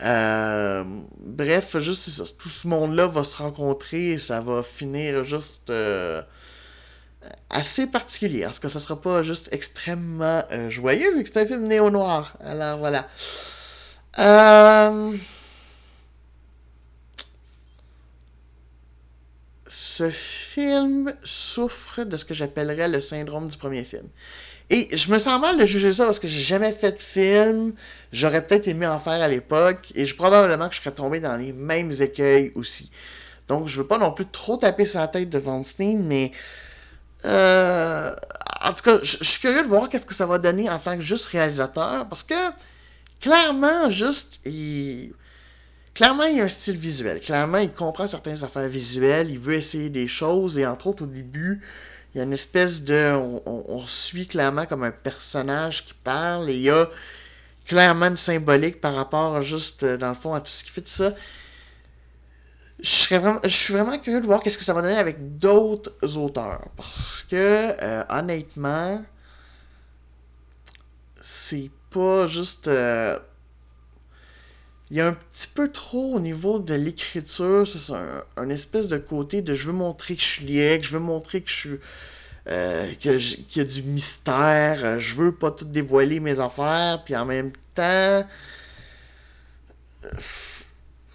Euh, 0.03 0.85
bref, 1.19 1.79
juste. 1.79 2.37
Tout 2.37 2.51
ce 2.51 2.69
monde-là 2.69 3.07
va 3.07 3.25
se 3.25 3.39
rencontrer 3.39 4.11
et 4.11 4.19
ça 4.19 4.43
va 4.43 4.63
finir 4.63 5.25
juste 5.25 5.73
assez 7.49 7.87
particulier. 7.87 8.43
Parce 8.43 8.59
que 8.59 8.69
ça 8.69 8.79
sera 8.79 9.01
pas 9.01 9.23
juste 9.23 9.49
extrêmement 9.53 10.45
joyeux, 10.69 11.15
vu 11.17 11.25
que 11.25 11.31
c'est 11.31 11.41
un 11.41 11.47
film 11.47 11.67
néo-noir. 11.67 12.37
Alors 12.45 12.77
voilà. 12.77 13.09
Ce 19.75 20.09
film 20.09 21.13
souffre 21.25 22.05
de 22.05 22.17
ce 22.17 22.25
que 22.25 22.33
j'appellerais 22.33 22.89
le 22.89 23.01
syndrome 23.01 23.49
du 23.49 23.57
premier 23.57 23.85
film. 23.85 24.07
Et 24.71 24.97
je 24.97 25.11
me 25.11 25.19
sens 25.19 25.41
mal 25.41 25.59
de 25.59 25.65
juger 25.65 25.93
ça 25.93 26.05
parce 26.05 26.21
que 26.21 26.29
j'ai 26.29 26.41
jamais 26.41 26.71
fait 26.71 26.93
de 26.93 26.99
film. 26.99 27.73
J'aurais 28.13 28.47
peut-être 28.47 28.69
aimé 28.69 28.87
en 28.87 29.01
faire 29.01 29.21
à 29.21 29.27
l'époque. 29.27 29.91
Et 29.97 30.07
je, 30.07 30.15
probablement 30.15 30.69
que 30.69 30.77
je 30.77 30.81
serais 30.81 30.95
tombé 30.95 31.19
dans 31.19 31.37
les 31.37 31.53
mêmes 31.53 31.91
écueils 31.91 32.53
aussi. 32.55 32.91
Donc 33.49 33.67
je 33.67 33.79
veux 33.79 33.87
pas 33.87 33.99
non 33.99 34.13
plus 34.13 34.27
trop 34.27 34.57
taper 34.57 34.85
sur 34.85 35.01
la 35.01 35.09
tête 35.09 35.29
de 35.29 35.39
Von 35.39 35.65
Steen, 35.65 36.05
mais 36.05 36.31
euh, 37.25 38.15
en 38.63 38.73
tout 38.73 38.83
cas, 38.85 38.99
je 39.03 39.25
suis 39.25 39.41
curieux 39.41 39.63
de 39.63 39.69
voir 39.69 39.89
qu'est-ce 39.89 40.07
que 40.07 40.15
ça 40.15 40.25
va 40.25 40.39
donner 40.39 40.71
en 40.71 40.79
tant 40.79 40.97
que 40.97 41.03
juste 41.03 41.27
réalisateur, 41.27 42.07
parce 42.09 42.23
que 42.23 42.35
clairement, 43.21 43.91
juste, 43.91 44.39
il... 44.47 45.13
clairement, 45.95 46.25
il 46.25 46.41
a 46.41 46.45
un 46.45 46.49
style 46.49 46.77
visuel. 46.77 47.21
Clairement, 47.21 47.59
il 47.59 47.73
comprend 47.73 48.07
certaines 48.07 48.43
affaires 48.45 48.69
visuelles, 48.69 49.31
il 49.31 49.39
veut 49.39 49.55
essayer 49.55 49.91
des 49.91 50.07
choses, 50.07 50.59
et 50.59 50.67
entre 50.67 50.89
autres, 50.89 51.05
au 51.05 51.07
début, 51.07 51.63
il 52.15 52.19
y 52.19 52.21
a 52.21 52.25
une 52.25 52.33
espèce 52.33 52.83
de... 52.85 53.13
On, 53.47 53.87
suit 53.87 54.27
clairement 54.27 54.67
comme 54.67 54.85
un 54.85 54.91
personnage 54.91 55.85
qui 55.87 55.95
parle, 55.95 56.51
et 56.51 56.55
il 56.55 56.63
y 56.63 56.71
a 56.71 56.89
clairement 57.67 58.07
une 58.07 58.17
symbolique 58.17 58.81
par 58.81 58.95
rapport 58.95 59.43
juste, 59.43 59.85
dans 59.85 60.09
le 60.09 60.15
fond, 60.15 60.35
à 60.35 60.41
tout 60.41 60.51
ce 60.51 60.65
qui 60.65 60.71
fait 60.71 60.83
de 60.83 60.89
ça 60.89 61.15
je, 62.81 63.15
vraiment, 63.15 63.41
je 63.43 63.49
suis 63.49 63.73
vraiment 63.73 63.99
curieux 63.99 64.21
de 64.21 64.27
voir 64.27 64.43
qu'est-ce 64.43 64.59
que 64.59 64.65
ça 64.65 64.75
va 64.75 64.83
donner 64.83 64.99
avec 64.99 65.39
d'autres 65.39 66.17
auteurs. 66.19 66.69
Parce 66.77 67.27
que, 67.31 67.37
euh, 67.81 68.05
honnêtement, 68.11 69.03
c'est 71.21 71.71
pas 71.91 72.27
juste. 72.27 72.69
Euh, 72.69 73.19
il 74.91 74.97
y 74.97 75.01
a 75.01 75.07
un 75.07 75.15
petit 75.15 75.49
peu 75.49 75.71
trop 75.71 76.15
au 76.15 76.21
niveau 76.21 76.59
de 76.59 76.75
l'écriture. 76.75 77.67
C'est 77.67 77.93
un, 78.37 78.49
espèce 78.51 78.89
de 78.89 78.99
côté 78.99 79.43
de 79.43 79.55
je 79.55 79.67
veux 79.67 79.73
montrer 79.73 80.17
que 80.17 80.23
je 80.23 80.27
suis 80.27 80.45
lié, 80.45 80.79
que 80.81 80.87
je 80.87 80.93
veux 80.93 81.01
montrer 81.01 81.41
que 81.41 81.51
je 81.51 81.55
suis. 81.55 81.81
Euh, 82.47 82.93
qu'il 83.01 83.47
y 83.57 83.61
a 83.61 83.65
du 83.65 83.83
mystère, 83.83 84.99
je 85.01 85.15
veux 85.15 85.33
pas 85.33 85.51
tout 85.51 85.65
dévoiler 85.65 86.21
mes 86.21 86.41
affaires, 86.41 87.03
puis 87.03 87.17
en 87.17 87.25
même 87.25 87.53
temps 87.75 88.27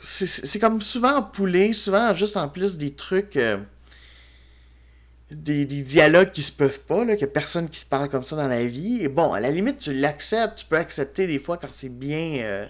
c'est 0.01 0.59
comme 0.59 0.81
souvent 0.81 1.21
poulet, 1.21 1.73
souvent 1.73 2.13
juste 2.13 2.37
en 2.37 2.47
plus 2.47 2.77
des 2.77 2.91
trucs. 2.91 3.37
Euh, 3.37 3.57
des, 5.31 5.65
dialogues 5.65 6.31
qui 6.31 6.41
se 6.41 6.51
peuvent 6.51 6.79
pas, 6.81 7.05
là, 7.05 7.15
que 7.15 7.25
personne 7.25 7.69
qui 7.69 7.79
se 7.79 7.85
parle 7.85 8.09
comme 8.09 8.23
ça 8.23 8.35
dans 8.35 8.47
la 8.47 8.65
vie. 8.65 9.03
Et 9.03 9.09
bon, 9.09 9.31
à 9.31 9.39
la 9.39 9.51
limite, 9.51 9.77
tu 9.77 9.93
l'acceptes, 9.93 10.57
tu 10.59 10.65
peux 10.65 10.77
accepter 10.77 11.27
des 11.27 11.37
fois 11.37 11.57
quand 11.57 11.67
c'est 11.71 11.89
bien. 11.89 12.39
Euh, 12.41 12.65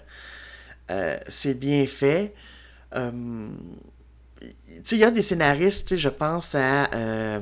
euh, 0.90 1.18
c'est 1.28 1.54
bien 1.54 1.86
fait. 1.86 2.34
sais, 2.92 4.96
il 4.96 4.98
y 4.98 5.04
a 5.04 5.10
des 5.10 5.22
scénaristes, 5.22 5.96
je 5.96 6.08
pense 6.08 6.54
à. 6.54 7.40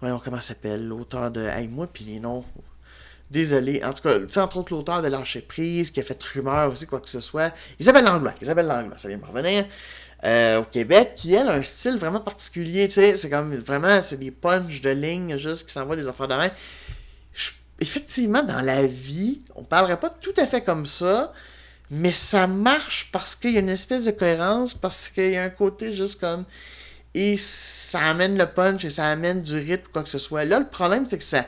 voyons 0.00 0.20
comment 0.22 0.40
s'appelle, 0.40 0.86
l'auteur 0.86 1.30
de 1.30 1.46
Hey, 1.46 1.68
moi, 1.68 1.86
puis 1.86 2.04
les 2.04 2.20
noms 2.20 2.44
Désolé. 3.30 3.82
En 3.84 3.92
tout 3.92 4.02
cas, 4.02 4.40
entre 4.40 4.58
autres, 4.58 4.72
l'auteur 4.72 5.02
de 5.02 5.08
Lâcher 5.08 5.40
Prise, 5.40 5.90
qui 5.90 6.00
a 6.00 6.02
fait 6.02 6.20
Rumeur 6.22 6.70
aussi, 6.70 6.86
quoi 6.86 7.00
que 7.00 7.08
ce 7.08 7.20
soit. 7.20 7.52
Isabelle 7.80 8.04
Langlois. 8.04 8.34
Isabelle 8.40 8.66
Langlois, 8.66 8.98
ça 8.98 9.08
vient 9.08 9.16
me 9.16 9.26
revenir. 9.26 9.64
Euh, 10.24 10.60
au 10.60 10.64
Québec, 10.64 11.14
qui, 11.16 11.34
elle, 11.34 11.48
a 11.48 11.54
un 11.54 11.62
style 11.62 11.98
vraiment 11.98 12.20
particulier, 12.20 12.86
tu 12.86 12.94
sais. 12.94 13.16
C'est 13.16 13.28
comme 13.28 13.56
vraiment, 13.56 14.00
c'est 14.00 14.16
des 14.16 14.30
punches 14.30 14.80
de 14.80 14.90
ligne, 14.90 15.36
juste 15.38 15.66
qui 15.66 15.72
s'envoient 15.72 15.96
des 15.96 16.08
affaires 16.08 16.28
de 16.28 16.34
main. 16.34 16.50
Effectivement, 17.80 18.42
dans 18.42 18.60
la 18.60 18.86
vie, 18.86 19.42
on 19.54 19.62
parlerait 19.62 20.00
pas 20.00 20.08
tout 20.08 20.32
à 20.36 20.46
fait 20.46 20.62
comme 20.62 20.86
ça, 20.86 21.32
mais 21.90 22.12
ça 22.12 22.46
marche 22.46 23.10
parce 23.12 23.36
qu'il 23.36 23.52
y 23.52 23.56
a 23.56 23.60
une 23.60 23.68
espèce 23.68 24.04
de 24.04 24.10
cohérence, 24.10 24.74
parce 24.74 25.08
qu'il 25.08 25.30
y 25.30 25.36
a 25.36 25.44
un 25.44 25.50
côté 25.50 25.92
juste 25.92 26.20
comme. 26.20 26.44
Et 27.14 27.36
ça 27.38 28.00
amène 28.00 28.36
le 28.36 28.46
punch 28.46 28.84
et 28.84 28.90
ça 28.90 29.08
amène 29.08 29.40
du 29.40 29.54
rythme, 29.54 29.88
quoi 29.92 30.02
que 30.02 30.08
ce 30.08 30.18
soit. 30.18 30.44
Là, 30.44 30.58
le 30.58 30.68
problème, 30.68 31.06
c'est 31.06 31.18
que 31.18 31.24
ça 31.24 31.46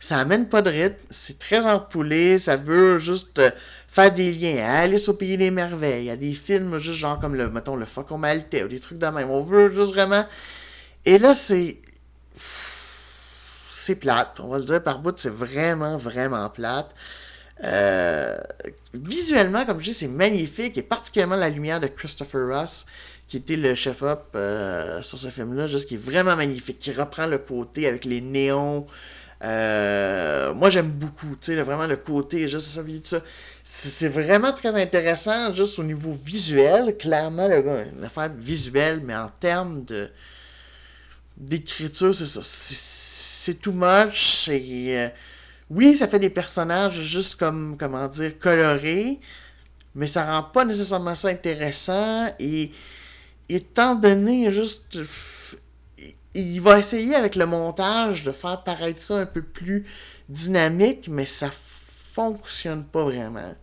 ça 0.00 0.18
amène 0.18 0.48
pas 0.48 0.62
de 0.62 0.70
rythme, 0.70 0.96
c'est 1.10 1.38
très 1.38 1.66
empoulé, 1.66 2.38
ça 2.38 2.56
veut 2.56 2.98
juste 2.98 3.38
euh, 3.38 3.50
faire 3.86 4.10
des 4.10 4.32
liens. 4.32 4.64
Alice 4.64 5.08
au 5.10 5.14
pays 5.14 5.36
des 5.36 5.50
merveilles, 5.50 6.04
il 6.04 6.06
y 6.06 6.10
a 6.10 6.16
des 6.16 6.32
films 6.32 6.78
juste 6.78 6.98
genre 6.98 7.18
comme 7.18 7.34
le, 7.34 7.50
mettons, 7.50 7.76
le 7.76 7.84
Faucon 7.84 8.16
Maltais 8.16 8.64
ou 8.64 8.68
des 8.68 8.80
trucs 8.80 8.98
de 8.98 9.06
même. 9.06 9.30
On 9.30 9.42
veut 9.42 9.68
juste 9.68 9.92
vraiment. 9.92 10.24
Et 11.04 11.18
là, 11.18 11.34
c'est. 11.34 11.78
C'est 13.68 13.94
plate, 13.94 14.40
on 14.40 14.48
va 14.48 14.58
le 14.58 14.64
dire 14.64 14.82
par 14.82 14.98
bout, 14.98 15.18
c'est 15.18 15.32
vraiment, 15.32 15.96
vraiment 15.96 16.48
plate. 16.50 16.94
Euh, 17.62 18.38
visuellement, 18.94 19.66
comme 19.66 19.80
je 19.80 19.86
dis, 19.86 19.94
c'est 19.94 20.08
magnifique, 20.08 20.78
et 20.78 20.82
particulièrement 20.82 21.36
la 21.36 21.50
lumière 21.50 21.80
de 21.80 21.86
Christopher 21.86 22.48
Ross, 22.48 22.86
qui 23.28 23.36
était 23.36 23.56
le 23.56 23.74
chef-op 23.74 24.28
euh, 24.34 25.02
sur 25.02 25.18
ce 25.18 25.28
film-là, 25.28 25.66
juste 25.66 25.88
qui 25.88 25.94
est 25.94 25.98
vraiment 25.98 26.36
magnifique, 26.36 26.78
qui 26.80 26.92
reprend 26.92 27.26
le 27.26 27.38
côté 27.38 27.86
avec 27.86 28.04
les 28.04 28.20
néons, 28.20 28.86
euh, 29.42 30.52
moi, 30.54 30.68
j'aime 30.70 30.90
beaucoup, 30.90 31.36
tu 31.40 31.54
sais, 31.54 31.62
vraiment 31.62 31.86
le 31.86 31.96
côté, 31.96 32.48
juste 32.48 32.68
ça, 32.68 32.82
tout 32.82 33.00
ça. 33.04 33.20
C'est 33.64 34.08
vraiment 34.08 34.52
très 34.52 34.74
intéressant, 34.80 35.54
juste 35.54 35.78
au 35.78 35.82
niveau 35.84 36.12
visuel. 36.12 36.96
Clairement, 36.98 37.48
le 37.48 37.62
gars, 37.62 37.84
une 37.96 38.04
affaire 38.04 38.30
visuelle, 38.36 39.00
mais 39.04 39.14
en 39.16 39.28
termes 39.28 39.84
de 39.84 40.10
d'écriture, 41.36 42.14
c'est 42.14 42.26
ça. 42.26 42.40
C'est 42.42 43.54
too 43.60 43.72
much. 43.72 44.50
Oui, 45.70 45.96
ça 45.96 46.08
fait 46.08 46.18
des 46.18 46.30
personnages 46.30 47.00
juste 47.02 47.38
comme, 47.38 47.76
comment 47.78 48.08
dire, 48.08 48.38
colorés, 48.38 49.20
mais 49.94 50.06
ça 50.06 50.24
rend 50.24 50.42
pas 50.42 50.64
nécessairement 50.64 51.14
ça 51.14 51.28
intéressant. 51.28 52.28
Et 52.38 52.72
étant 53.48 53.94
donné 53.94 54.50
juste 54.50 54.98
il 56.34 56.60
va 56.60 56.78
essayer 56.78 57.14
avec 57.14 57.34
le 57.34 57.46
montage 57.46 58.24
de 58.24 58.32
faire 58.32 58.62
paraître 58.62 59.00
ça 59.00 59.16
un 59.18 59.26
peu 59.26 59.42
plus 59.42 59.84
dynamique, 60.28 61.08
mais 61.08 61.26
ça 61.26 61.50
fonctionne 61.50 62.84
pas 62.84 63.04
vraiment. 63.04 63.54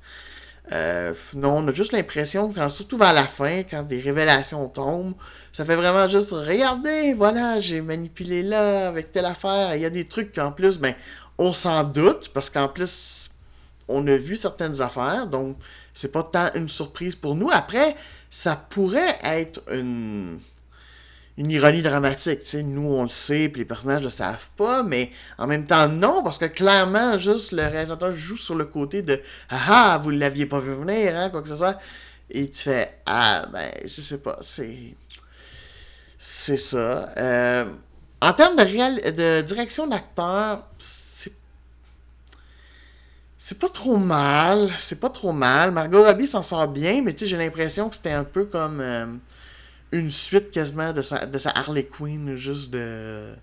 Euh, 0.74 1.14
non, 1.34 1.60
on 1.60 1.68
a 1.70 1.72
juste 1.72 1.94
l'impression, 1.94 2.52
quand, 2.52 2.68
surtout 2.68 2.98
vers 2.98 3.14
la 3.14 3.26
fin, 3.26 3.64
quand 3.64 3.84
des 3.84 4.02
révélations 4.02 4.68
tombent, 4.68 5.14
ça 5.54 5.64
fait 5.64 5.78
vraiment 5.78 6.08
juste 6.08 6.32
regardez, 6.32 7.14
voilà, 7.14 7.60
j'ai 7.60 7.80
manipulé 7.80 8.44
là 8.44 8.90
avec 8.90 9.14
telle 9.14 9.26
affaire. 9.26 9.76
Il 9.76 9.82
y 9.82 9.86
a 9.86 9.90
des 9.90 10.04
trucs 10.04 10.36
qu'en 10.36 10.52
plus, 10.52 10.78
ben, 10.78 10.94
on 11.38 11.54
s'en 11.54 11.84
doute, 11.84 12.30
parce 12.34 12.50
qu'en 12.50 12.68
plus, 12.68 13.30
on 13.88 14.06
a 14.08 14.18
vu 14.18 14.36
certaines 14.36 14.82
affaires, 14.82 15.28
donc 15.28 15.58
c'est 15.94 16.12
pas 16.12 16.24
tant 16.24 16.50
une 16.56 16.70
surprise 16.70 17.16
pour 17.16 17.36
nous. 17.36 17.50
Après, 17.52 17.96
ça 18.30 18.56
pourrait 18.56 19.18
être 19.24 19.62
une 19.72 20.40
ironie 21.38 21.82
dramatique. 21.82 22.42
sais 22.44 22.64
Nous, 22.64 22.94
on 22.94 23.04
le 23.04 23.10
sait, 23.10 23.50
puis 23.50 23.60
les 23.60 23.66
personnages 23.66 24.04
le 24.04 24.10
savent 24.10 24.50
pas, 24.58 24.84
mais 24.84 25.12
en 25.38 25.48
même 25.48 25.66
temps, 25.66 25.88
non, 25.88 26.24
parce 26.24 26.38
que 26.38 26.46
clairement, 26.46 27.18
juste 27.18 27.52
le 27.52 27.66
réalisateur 27.66 28.12
joue 28.12 28.38
sur 28.38 28.56
le 28.56 28.66
côté 28.66 29.02
de 29.02 29.22
Ah 29.50 29.94
ah, 29.94 29.98
vous 29.98 30.12
ne 30.12 30.18
l'aviez 30.18 30.46
pas 30.46 30.60
vu 30.60 30.74
venir, 30.74 31.16
hein, 31.16 31.30
quoi 31.30 31.42
que 31.42 31.50
ce 31.50 31.56
soit. 31.56 31.78
Et 32.30 32.50
tu 32.50 32.64
fais 32.64 33.00
Ah, 33.06 33.46
ben, 33.52 33.72
je 33.86 34.02
sais 34.02 34.18
pas, 34.18 34.38
c'est. 34.42 34.96
C'est 36.20 36.58
ça. 36.58 37.14
Euh, 37.18 37.72
en 38.22 38.34
termes 38.34 38.56
de, 38.56 38.64
réel... 38.64 39.16
de 39.16 39.42
direction 39.42 39.88
d'acteur. 39.88 40.64
C'est 43.48 43.60
pas 43.60 43.70
trop 43.70 43.96
mal. 43.96 44.70
C'est 44.78 45.00
pas 45.00 45.10
trop 45.10 45.32
mal. 45.32 45.72
Margot 45.72 46.04
Robbie 46.04 46.28
s'en 46.28 46.42
sort 46.42 46.68
bien, 46.68 47.02
mais 47.02 47.14
tu 47.14 47.24
sais, 47.24 47.28
j'ai 47.30 47.38
l'impression 47.38 47.88
que 47.88 47.96
c'était 47.96 48.12
un 48.12 48.26
peu 48.26 48.44
comme 48.44 48.82
euh, 48.82 49.06
une 49.94 50.10
suite 50.10 50.52
quasiment 50.52 50.92
de 50.92 51.02
sa, 51.02 51.26
de 51.26 51.38
sa 51.38 51.52
Harley 51.52 51.86
Quinn, 51.86 52.36
juste 52.36 52.72
de, 52.72 53.34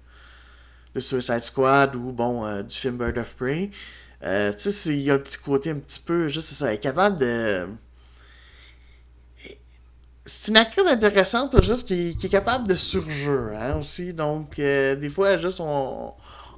de 0.95 1.01
Suicide 1.01 1.43
Squad 1.43 1.97
ou 1.97 2.13
bon, 2.13 2.45
euh, 2.45 2.63
du 2.63 2.77
film 2.77 2.99
Bird 2.99 3.17
of 3.17 3.35
Prey. 3.37 3.71
Euh, 4.23 4.53
tu 4.53 4.71
sais, 4.71 4.91
il 4.91 5.01
y 5.01 5.11
a 5.11 5.15
un 5.15 5.19
petit 5.19 5.39
côté 5.39 5.71
un 5.71 5.77
petit 5.77 6.01
peu, 6.01 6.29
juste 6.29 6.49
ça, 6.49 6.69
elle 6.69 6.75
est 6.75 6.79
capable 6.81 7.19
de. 7.19 7.67
C'est 10.27 10.51
une 10.51 10.59
actrice 10.59 10.87
intéressante, 10.87 11.63
juste 11.63 11.89
qui, 11.89 12.15
qui 12.19 12.27
est 12.27 12.31
capable 12.31 12.69
de 12.69 12.75
surjeu, 12.75 13.53
hein, 13.57 13.79
aussi. 13.79 14.13
Donc, 14.13 14.57
des 14.57 15.11
fois, 15.11 15.39
juste, 15.39 15.61
on, 15.61 16.13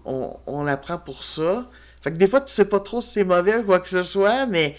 on, 0.04 0.36
on 0.46 0.64
la 0.64 0.76
prend 0.76 0.98
pour 0.98 1.22
ça. 1.22 1.68
Fait 2.06 2.12
que 2.12 2.18
des 2.18 2.28
fois, 2.28 2.40
tu 2.40 2.52
sais 2.52 2.68
pas 2.68 2.78
trop 2.78 3.00
si 3.00 3.14
c'est 3.14 3.24
mauvais 3.24 3.56
ou 3.56 3.64
quoi 3.64 3.80
que 3.80 3.88
ce 3.88 4.04
soit, 4.04 4.46
mais. 4.46 4.76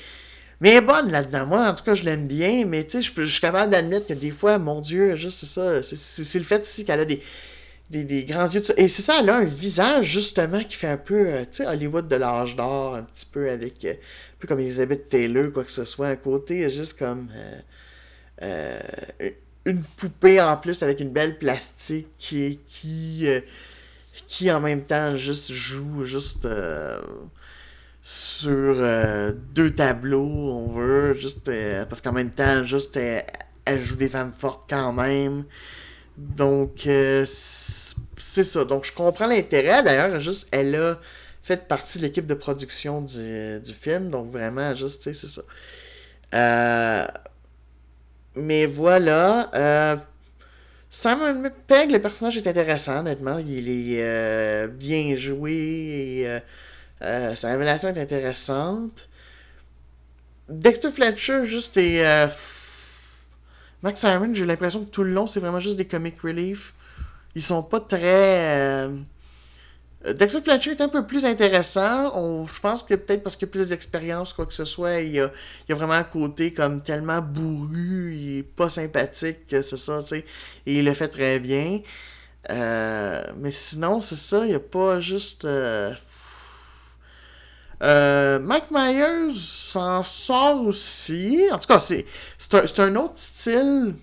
Mais 0.62 0.70
elle 0.70 0.78
est 0.78 0.82
bonne 0.82 1.12
là-dedans. 1.12 1.46
Moi, 1.46 1.68
en 1.68 1.76
tout 1.76 1.84
cas, 1.84 1.94
je 1.94 2.04
l'aime 2.04 2.26
bien, 2.26 2.64
mais 2.66 2.86
tu 2.86 3.04
sais, 3.04 3.12
je, 3.16 3.26
suis 3.26 3.42
capable 3.42 3.70
d'admettre 3.70 4.08
que 4.08 4.14
des 4.14 4.32
fois, 4.32 4.58
mon 4.60 4.80
Dieu, 4.80 5.14
juste 5.16 5.40
c'est 5.40 5.46
ça. 5.46 5.84
C'est 5.84 6.40
le 6.40 6.46
fait 6.46 6.62
aussi 6.62 6.86
qu'elle 6.86 7.02
a 7.02 7.06
des, 7.06 7.22
des, 7.90 8.24
grands 8.24 8.48
yeux. 8.48 8.62
Et 8.78 8.88
c'est 8.88 9.02
ça, 9.02 9.18
elle 9.20 9.30
a 9.30 9.36
un 9.36 9.44
visage, 9.44 10.06
justement, 10.06 10.64
qui 10.64 10.78
fait 10.78 10.88
un 10.88 10.98
peu, 10.98 11.28
euh, 11.28 11.42
tu 11.42 11.58
sais, 11.58 11.68
Hollywood 11.68 12.08
de 12.08 12.16
l'âge 12.16 12.56
d'or, 12.56 12.96
un 12.96 13.04
petit 13.04 13.26
peu 13.26 13.50
avec. 13.50 13.84
Euh, 13.84 13.92
un 13.92 14.40
peu 14.40 14.48
comme 14.48 14.62
Elizabeth 14.62 15.10
Taylor, 15.10 15.52
quoi 15.52 15.66
que 15.66 15.72
ce 15.72 15.84
soit. 15.84 16.08
Un 16.08 16.16
côté, 16.16 16.70
juste 16.70 16.98
comme. 16.98 17.28
Euh, 18.42 18.80
une 19.66 19.84
poupée 19.98 20.40
en 20.40 20.56
plus 20.56 20.82
avec 20.82 21.02
une 21.02 21.10
belle 21.10 21.38
plastique 21.38 22.08
qui 22.18 23.28
qui 24.28 24.52
en 24.52 24.60
même 24.60 24.84
temps 24.84 25.16
juste 25.16 25.54
joue 25.54 26.04
juste 26.04 26.46
euh, 26.46 27.00
sur 28.02 28.76
euh, 28.78 29.34
deux 29.54 29.74
tableaux, 29.74 30.28
on 30.28 30.68
veut, 30.72 31.14
juste 31.14 31.48
euh, 31.48 31.86
parce 31.86 32.02
qu'en 32.02 32.12
même 32.12 32.32
temps, 32.32 32.64
juste 32.64 32.98
elle 32.98 33.80
joue 33.80 33.96
des 33.96 34.10
femmes 34.10 34.34
fortes 34.38 34.66
quand 34.70 34.94
même. 34.94 35.46
Donc 36.18 36.82
c'est 36.86 38.44
ça. 38.44 38.66
Donc 38.66 38.86
je 38.86 38.94
comprends 38.94 39.28
l'intérêt. 39.28 39.84
D'ailleurs, 39.84 40.20
juste 40.20 40.48
elle 40.52 40.76
a 40.76 41.00
fait 41.42 41.68
partie 41.68 42.00
de 42.00 42.04
l'équipe 42.04 42.26
de 42.26 42.34
production 42.34 43.02
du, 43.02 43.60
du, 43.62 43.74
film. 43.74 44.10
Donc 44.10 44.32
vraiment, 44.32 44.76
juste, 44.76 45.04
c'est 45.04 45.14
ça. 45.14 45.42
mais 48.36 48.66
voilà. 48.66 49.50
Simon 50.90 51.52
Pegg, 51.68 51.92
le 51.92 52.00
personnage 52.00 52.38
est 52.38 52.48
intéressant, 52.48 53.00
honnêtement. 53.00 53.38
Il 53.40 53.70
est 53.70 54.02
euh, 54.02 54.68
bien 54.68 55.16
joué 55.16 55.54
et 55.54 56.30
euh, 56.30 56.40
euh, 57.02 57.36
sa 57.36 57.52
révélation 57.52 57.90
est 57.90 58.00
intéressante. 58.00 59.10
Dexter 60.50 60.92
Fletcher, 60.92 61.44
juste 61.44 61.76
est. 61.78 62.04
Max 63.84 64.00
Simon, 64.00 64.34
j'ai 64.34 64.46
l'impression 64.46 64.86
que 64.86 64.90
tout 64.90 65.04
le 65.04 65.12
long, 65.12 65.28
c'est 65.28 65.40
vraiment 65.42 65.60
juste 65.60 65.78
des 65.78 65.86
comic 65.86 66.20
relief. 66.22 66.74
Ils 67.36 67.44
sont 67.44 67.62
pas 67.64 67.82
très. 67.82 68.90
Euh, 70.06 70.14
Dexter 70.14 70.42
Fletcher 70.42 70.72
est 70.72 70.82
un 70.82 70.90
peu 70.90 71.06
plus 71.06 71.26
intéressant. 71.26 72.46
je 72.46 72.60
pense 72.62 72.84
que 72.84 72.96
peut-être 72.96 73.24
parce 73.24 73.36
qu'il 73.36 73.48
a 73.48 73.52
plus 73.52 73.68
d'expérience, 73.68 74.34
quoi 74.34 74.46
que 74.46 74.54
ce 74.54 74.66
soit, 74.66 75.02
il 75.02 75.12
y 75.12 75.20
a, 75.20 75.32
vraiment 75.70 75.94
un 75.94 76.04
côté 76.04 76.54
comme 76.54 76.82
tellement 76.82 77.22
bourru 77.22 78.16
et 78.16 78.44
pas 78.44 78.70
sympathique 78.70 79.48
que 79.48 79.62
c'est 79.62 79.78
ça, 79.78 80.02
tu 80.02 80.10
sais. 80.10 80.26
Et 80.66 80.80
il 80.80 80.86
le 80.86 80.94
fait 80.94 81.08
très 81.08 81.40
bien. 81.40 81.82
Euh, 82.50 83.24
mais 83.38 83.52
sinon, 83.52 84.00
c'est 84.02 84.16
ça, 84.16 84.46
il 84.46 84.50
n'y 84.50 84.56
a 84.56 84.60
pas 84.60 85.00
juste. 85.00 85.46
Euh, 85.46 85.94
Mike 88.40 88.72
Myers 88.72 89.36
s'en 89.36 90.04
sort 90.04 90.66
aussi. 90.66 91.44
En 91.52 91.60
tout 91.60 91.68
cas, 91.68 91.80
c'est, 91.80 92.06
c'est, 92.38 92.80
un, 92.80 92.88
un 92.88 92.96
autre 92.96 93.14
style 93.18 93.96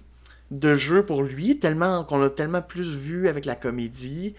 de 0.50 0.74
jeu 0.74 1.04
pour 1.04 1.22
lui, 1.22 1.58
tellement 1.58 2.04
qu'on 2.04 2.18
l'a 2.18 2.30
tellement 2.30 2.62
plus 2.62 2.94
vu 2.94 3.28
avec 3.28 3.44
la 3.44 3.56
comédie. 3.56 4.34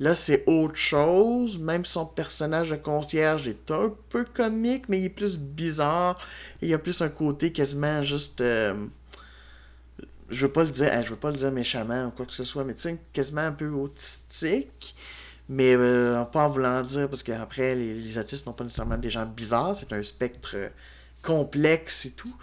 Là, 0.00 0.14
c'est 0.14 0.44
autre 0.46 0.76
chose. 0.76 1.58
Même 1.58 1.84
son 1.84 2.06
personnage 2.06 2.70
de 2.70 2.76
concierge 2.76 3.48
est 3.48 3.70
un 3.70 3.92
peu 4.10 4.24
comique, 4.24 4.88
mais 4.88 5.00
il 5.00 5.06
est 5.06 5.10
plus 5.10 5.38
bizarre. 5.38 6.18
Il 6.62 6.68
y 6.68 6.74
a 6.74 6.78
plus 6.78 7.02
un 7.02 7.08
côté 7.08 7.52
quasiment 7.52 8.02
juste. 8.02 8.40
Euh, 8.40 8.74
je 10.30 10.46
veux 10.46 10.52
pas 10.52 10.64
le 10.64 10.70
dire, 10.70 10.90
hein, 10.92 11.02
je 11.02 11.10
veux 11.10 11.16
pas 11.16 11.30
le 11.30 11.36
dire 11.36 11.50
méchamment 11.50 12.06
ou 12.06 12.10
quoi 12.10 12.26
que 12.26 12.34
ce 12.34 12.44
soit, 12.44 12.64
mais 12.64 12.74
tu 12.74 12.98
quasiment 13.12 13.42
un 13.42 13.52
peu 13.52 13.68
autistique. 13.68 14.94
Mais 15.48 15.74
euh, 15.74 16.22
pas 16.24 16.44
en 16.44 16.48
voulant 16.48 16.82
dire, 16.82 17.08
parce 17.08 17.22
qu'après, 17.22 17.74
les, 17.74 17.94
les 17.94 18.18
autistes 18.18 18.46
n'ont 18.46 18.52
pas 18.52 18.64
nécessairement 18.64 18.98
des 18.98 19.10
gens 19.10 19.24
bizarres, 19.24 19.74
c'est 19.74 19.92
un 19.94 20.02
spectre 20.02 20.56
complexe 21.22 22.06
et 22.06 22.10
tout. 22.10 22.34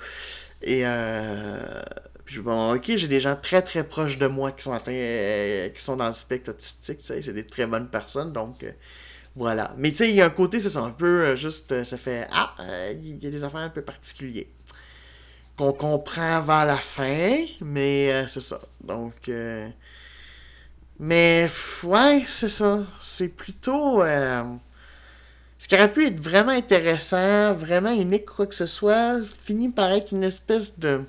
Et 0.62 0.86
euh, 0.86 1.82
puis 2.26 2.40
bon, 2.40 2.74
ok, 2.74 2.84
j'ai 2.96 3.08
des 3.08 3.20
gens 3.20 3.36
très 3.36 3.62
très 3.62 3.84
proches 3.88 4.18
de 4.18 4.26
moi 4.28 4.52
qui 4.52 4.64
sont 4.64 4.74
atteints, 4.74 4.92
euh, 4.94 5.70
qui 5.70 5.82
sont 5.82 5.96
dans 5.96 6.08
le 6.08 6.14
spectre 6.14 6.50
autistique, 6.50 6.98
tu 7.00 7.06
sais, 7.06 7.22
c'est 7.22 7.34
des 7.34 7.46
très 7.46 7.68
bonnes 7.68 7.88
personnes, 7.88 8.34
donc 8.34 8.64
euh, 8.64 8.72
voilà. 9.36 9.74
Mais 9.78 9.92
tu 9.92 9.98
sais, 9.98 10.10
il 10.10 10.16
y 10.16 10.22
a 10.22 10.26
un 10.26 10.30
côté, 10.32 10.60
c'est 10.60 10.78
un 10.78 10.90
peu 10.90 11.26
euh, 11.26 11.36
juste, 11.36 11.84
ça 11.84 11.98
fait, 11.98 12.28
ah, 12.32 12.56
il 12.94 13.24
y 13.24 13.28
a 13.28 13.30
des 13.30 13.44
affaires 13.44 13.62
un 13.62 13.70
peu 13.70 13.84
particuliers. 13.84 14.50
Qu'on 15.56 15.72
comprend 15.72 16.42
vers 16.42 16.66
la 16.66 16.78
fin, 16.78 17.46
mais 17.62 18.28
c'est 18.28 18.42
ça. 18.42 18.60
Donc, 18.84 19.32
mais 21.00 21.50
ouais, 21.84 22.24
c'est 22.26 22.50
ça. 22.50 22.84
C'est 23.00 23.30
plutôt. 23.30 24.02
ce 25.58 25.68
qui 25.68 25.76
aurait 25.76 25.94
pu 25.94 26.08
être 26.08 26.20
vraiment 26.20 26.52
intéressant, 26.52 27.54
vraiment 27.54 27.94
unique, 27.94 28.26
quoi 28.26 28.48
que 28.48 28.56
ce 28.56 28.66
soit, 28.66 29.22
finit 29.22 29.70
par 29.70 29.92
être 29.92 30.12
une 30.12 30.26
espèce 30.26 30.78
de 30.78 31.06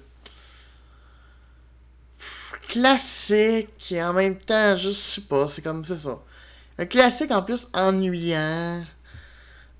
classique 2.68 3.92
et 3.92 4.02
en 4.02 4.12
même 4.12 4.36
temps, 4.36 4.74
je 4.74 4.90
sais 4.90 5.20
pas, 5.22 5.46
c'est 5.46 5.62
comme 5.62 5.84
ça. 5.84 6.20
Un 6.78 6.86
classique 6.86 7.30
en 7.30 7.42
plus 7.42 7.68
ennuyant. 7.72 8.84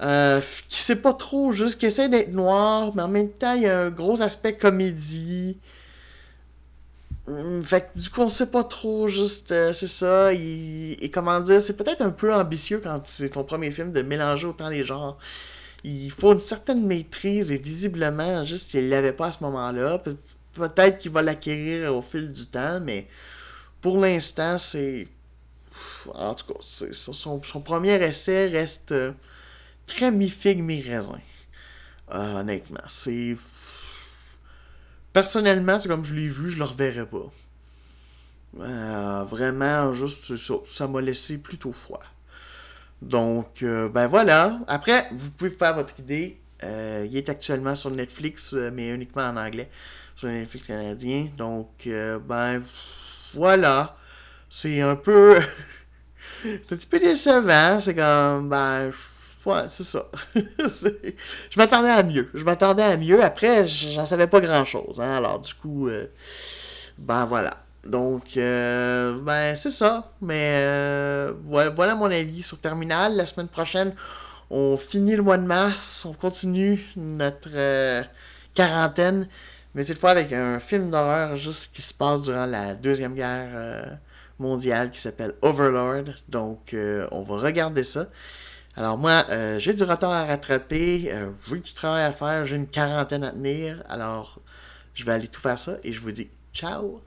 Euh, 0.03 0.43
qui 0.69 0.79
sait 0.81 0.97
pas 0.97 1.15
trop, 1.15 1.53
juste 1.53 1.81
qui 1.81 1.87
essaie 1.87 2.09
d'être 2.11 2.33
noir, 2.33 2.93
mais 2.95 3.03
en 3.03 3.09
même 3.09 3.31
temps, 3.31 3.55
il 3.55 3.63
y 3.63 3.67
a 3.67 3.81
un 3.81 3.91
gros 3.91 4.21
aspect 4.21 4.55
comédie. 4.57 5.57
Hum, 7.29 7.63
fait 7.65 7.91
que 7.93 7.99
du 7.99 8.11
coup, 8.11 8.21
on 8.21 8.29
sait 8.29 8.51
pas 8.51 8.63
trop, 8.63 9.09
juste, 9.09 9.51
euh, 9.53 9.73
c'est 9.73 9.89
ça. 9.89 10.33
et 10.33 11.11
comment 11.13 11.41
dire, 11.41 11.61
c'est 11.61 11.77
peut-être 11.77 12.03
un 12.03 12.11
peu 12.11 12.33
ambitieux 12.35 12.81
quand 12.83 13.01
c'est 13.07 13.31
ton 13.31 13.43
premier 13.45 13.71
film 13.71 13.91
de 13.91 14.03
mélanger 14.03 14.47
autant 14.47 14.69
les 14.69 14.85
genres. 14.85 15.19
Il 15.85 16.11
faut 16.11 16.33
une 16.35 16.41
certaine 16.41 16.87
maîtrise 16.87 17.53
et 17.53 17.59
visiblement, 17.59 18.45
juste, 18.45 18.75
il 18.75 18.89
l'avait 18.91 19.13
pas 19.13 19.27
à 19.29 19.31
ce 19.33 19.43
moment-là. 19.45 20.03
Peut-être 20.57 20.99
qu'il 20.99 21.13
va 21.13 21.23
l'acquérir 21.23 21.95
au 21.95 22.01
fil 22.01 22.33
du 22.33 22.47
temps, 22.47 22.81
mais 22.81 23.07
pour 23.81 23.99
l'instant, 23.99 24.59
c'est. 24.59 25.07
En 26.15 26.35
tout 26.35 26.55
cas, 26.55 26.61
son, 26.63 27.41
premier 27.61 28.03
essai 28.03 28.49
reste 28.49 28.93
euh, 28.93 29.13
très 29.87 30.11
mi-figue, 30.11 30.63
mi-raisin. 30.63 31.21
Euh, 32.13 32.41
honnêtement. 32.41 32.81
C'est. 32.89 33.37
Personnellement, 35.13 35.79
c'est 35.79 35.89
comme 35.89 36.05
je 36.05 36.15
l'ai 36.15 36.29
vu, 36.29 36.51
je 36.51 36.59
le 36.59 36.65
reverrai 36.65 37.07
pas. 37.07 37.31
Euh, 38.61 39.25
vraiment, 39.25 39.93
juste 39.93 40.37
ça. 40.37 40.55
Ça 40.65 40.89
m'a 40.89 41.01
laissé 41.03 41.39
plutôt 41.39 41.73
froid. 41.73 42.03
Donc, 43.03 43.63
ben 43.63 44.07
voilà. 44.07 44.59
Après, 44.69 45.09
vous 45.13 45.31
pouvez 45.31 45.51
faire 45.51 45.75
votre 45.75 46.01
idée. 46.01 46.39
il 46.63 47.15
est 47.17 47.29
actuellement 47.29 47.75
sur 47.75 47.91
Netflix, 47.91 48.55
mais 48.55 48.89
uniquement 48.89 49.29
en 49.29 49.37
anglais 49.37 49.69
sur 50.17 50.29
Netflix 50.29 50.67
canadien. 50.67 51.29
Donc, 51.37 51.87
euh, 51.87 52.19
ben, 52.19 52.63
voilà. 53.35 53.97
C'est 54.49 54.81
un 54.81 54.97
peu. 54.97 55.39
c'est 56.43 56.73
un 56.73 56.77
petit 56.77 56.87
peu 56.87 56.99
décevant. 56.99 57.79
C'est 57.79 57.95
comme, 57.95 58.49
ben, 58.49 58.91
voilà, 59.45 59.69
c'est 59.69 59.85
ça. 59.85 60.07
je 60.35 61.59
m'attendais 61.59 61.91
à 61.91 62.03
mieux. 62.03 62.31
Je 62.35 62.45
m'attendais 62.45 62.83
à 62.83 62.97
mieux. 62.97 63.23
Après, 63.23 63.67
j'en 63.67 64.07
savais 64.07 64.27
pas 64.27 64.41
grand 64.41 64.65
chose. 64.65 64.99
Hein? 64.99 65.17
Alors, 65.19 65.39
du 65.39 65.53
coup, 65.55 65.89
euh, 65.89 66.07
ben, 66.97 67.27
voilà. 67.27 67.59
Donc, 67.85 68.37
euh, 68.39 69.19
ben, 69.21 69.55
c'est 69.55 69.71
ça. 69.71 70.13
Mais 70.23 71.31
voilà, 71.45 71.71
voilà 71.71 71.95
mon 71.95 72.11
avis 72.11 72.43
sur 72.43 72.59
Terminal. 72.59 73.17
La 73.17 73.27
semaine 73.27 73.49
prochaine, 73.49 73.95
on 74.49 74.79
finit 74.79 75.15
le 75.15 75.23
mois 75.23 75.37
de 75.37 75.47
mars. 75.47 76.07
On 76.07 76.15
continue 76.15 76.81
notre 76.97 77.51
quarantaine. 78.55 79.29
Mais 79.77 79.85
cette 79.85 79.99
fois 79.99 80.11
avec 80.11 80.33
un 80.33 80.59
film 80.59 80.89
d'horreur 80.89 81.37
juste 81.37 81.75
qui 81.75 81.83
se 81.83 81.93
passe 81.93 82.23
durant 82.23 82.47
la 82.47 82.75
Deuxième 82.75 83.15
Guerre 83.15 83.51
euh, 83.55 83.85
mondiale 84.39 84.91
qui 84.91 84.99
s'appelle 84.99 85.35
Overlord. 85.43 86.15
Donc, 86.31 86.73
euh, 86.73 87.07
on 87.11 87.23
va 87.23 87.37
regarder 87.37 87.85
ça. 87.85 88.07
Alors 88.75 88.97
moi, 88.97 89.27
euh, 89.29 89.59
j'ai 89.59 89.75
du 89.75 89.83
retard 89.83 90.13
à 90.13 90.25
rattraper, 90.25 91.13
j'ai 91.47 91.61
du 91.61 91.73
travail 91.75 92.05
à 92.05 92.13
faire, 92.13 92.47
j'ai 92.47 92.57
une 92.57 92.67
quarantaine 92.67 93.23
à 93.23 93.33
tenir. 93.33 93.83
Alors, 93.91 94.41
je 94.95 95.05
vais 95.05 95.13
aller 95.13 95.29
tout 95.29 95.41
faire 95.41 95.59
ça 95.59 95.77
et 95.85 95.93
je 95.93 96.01
vous 96.01 96.13
dis 96.13 96.31
ciao! 96.55 97.03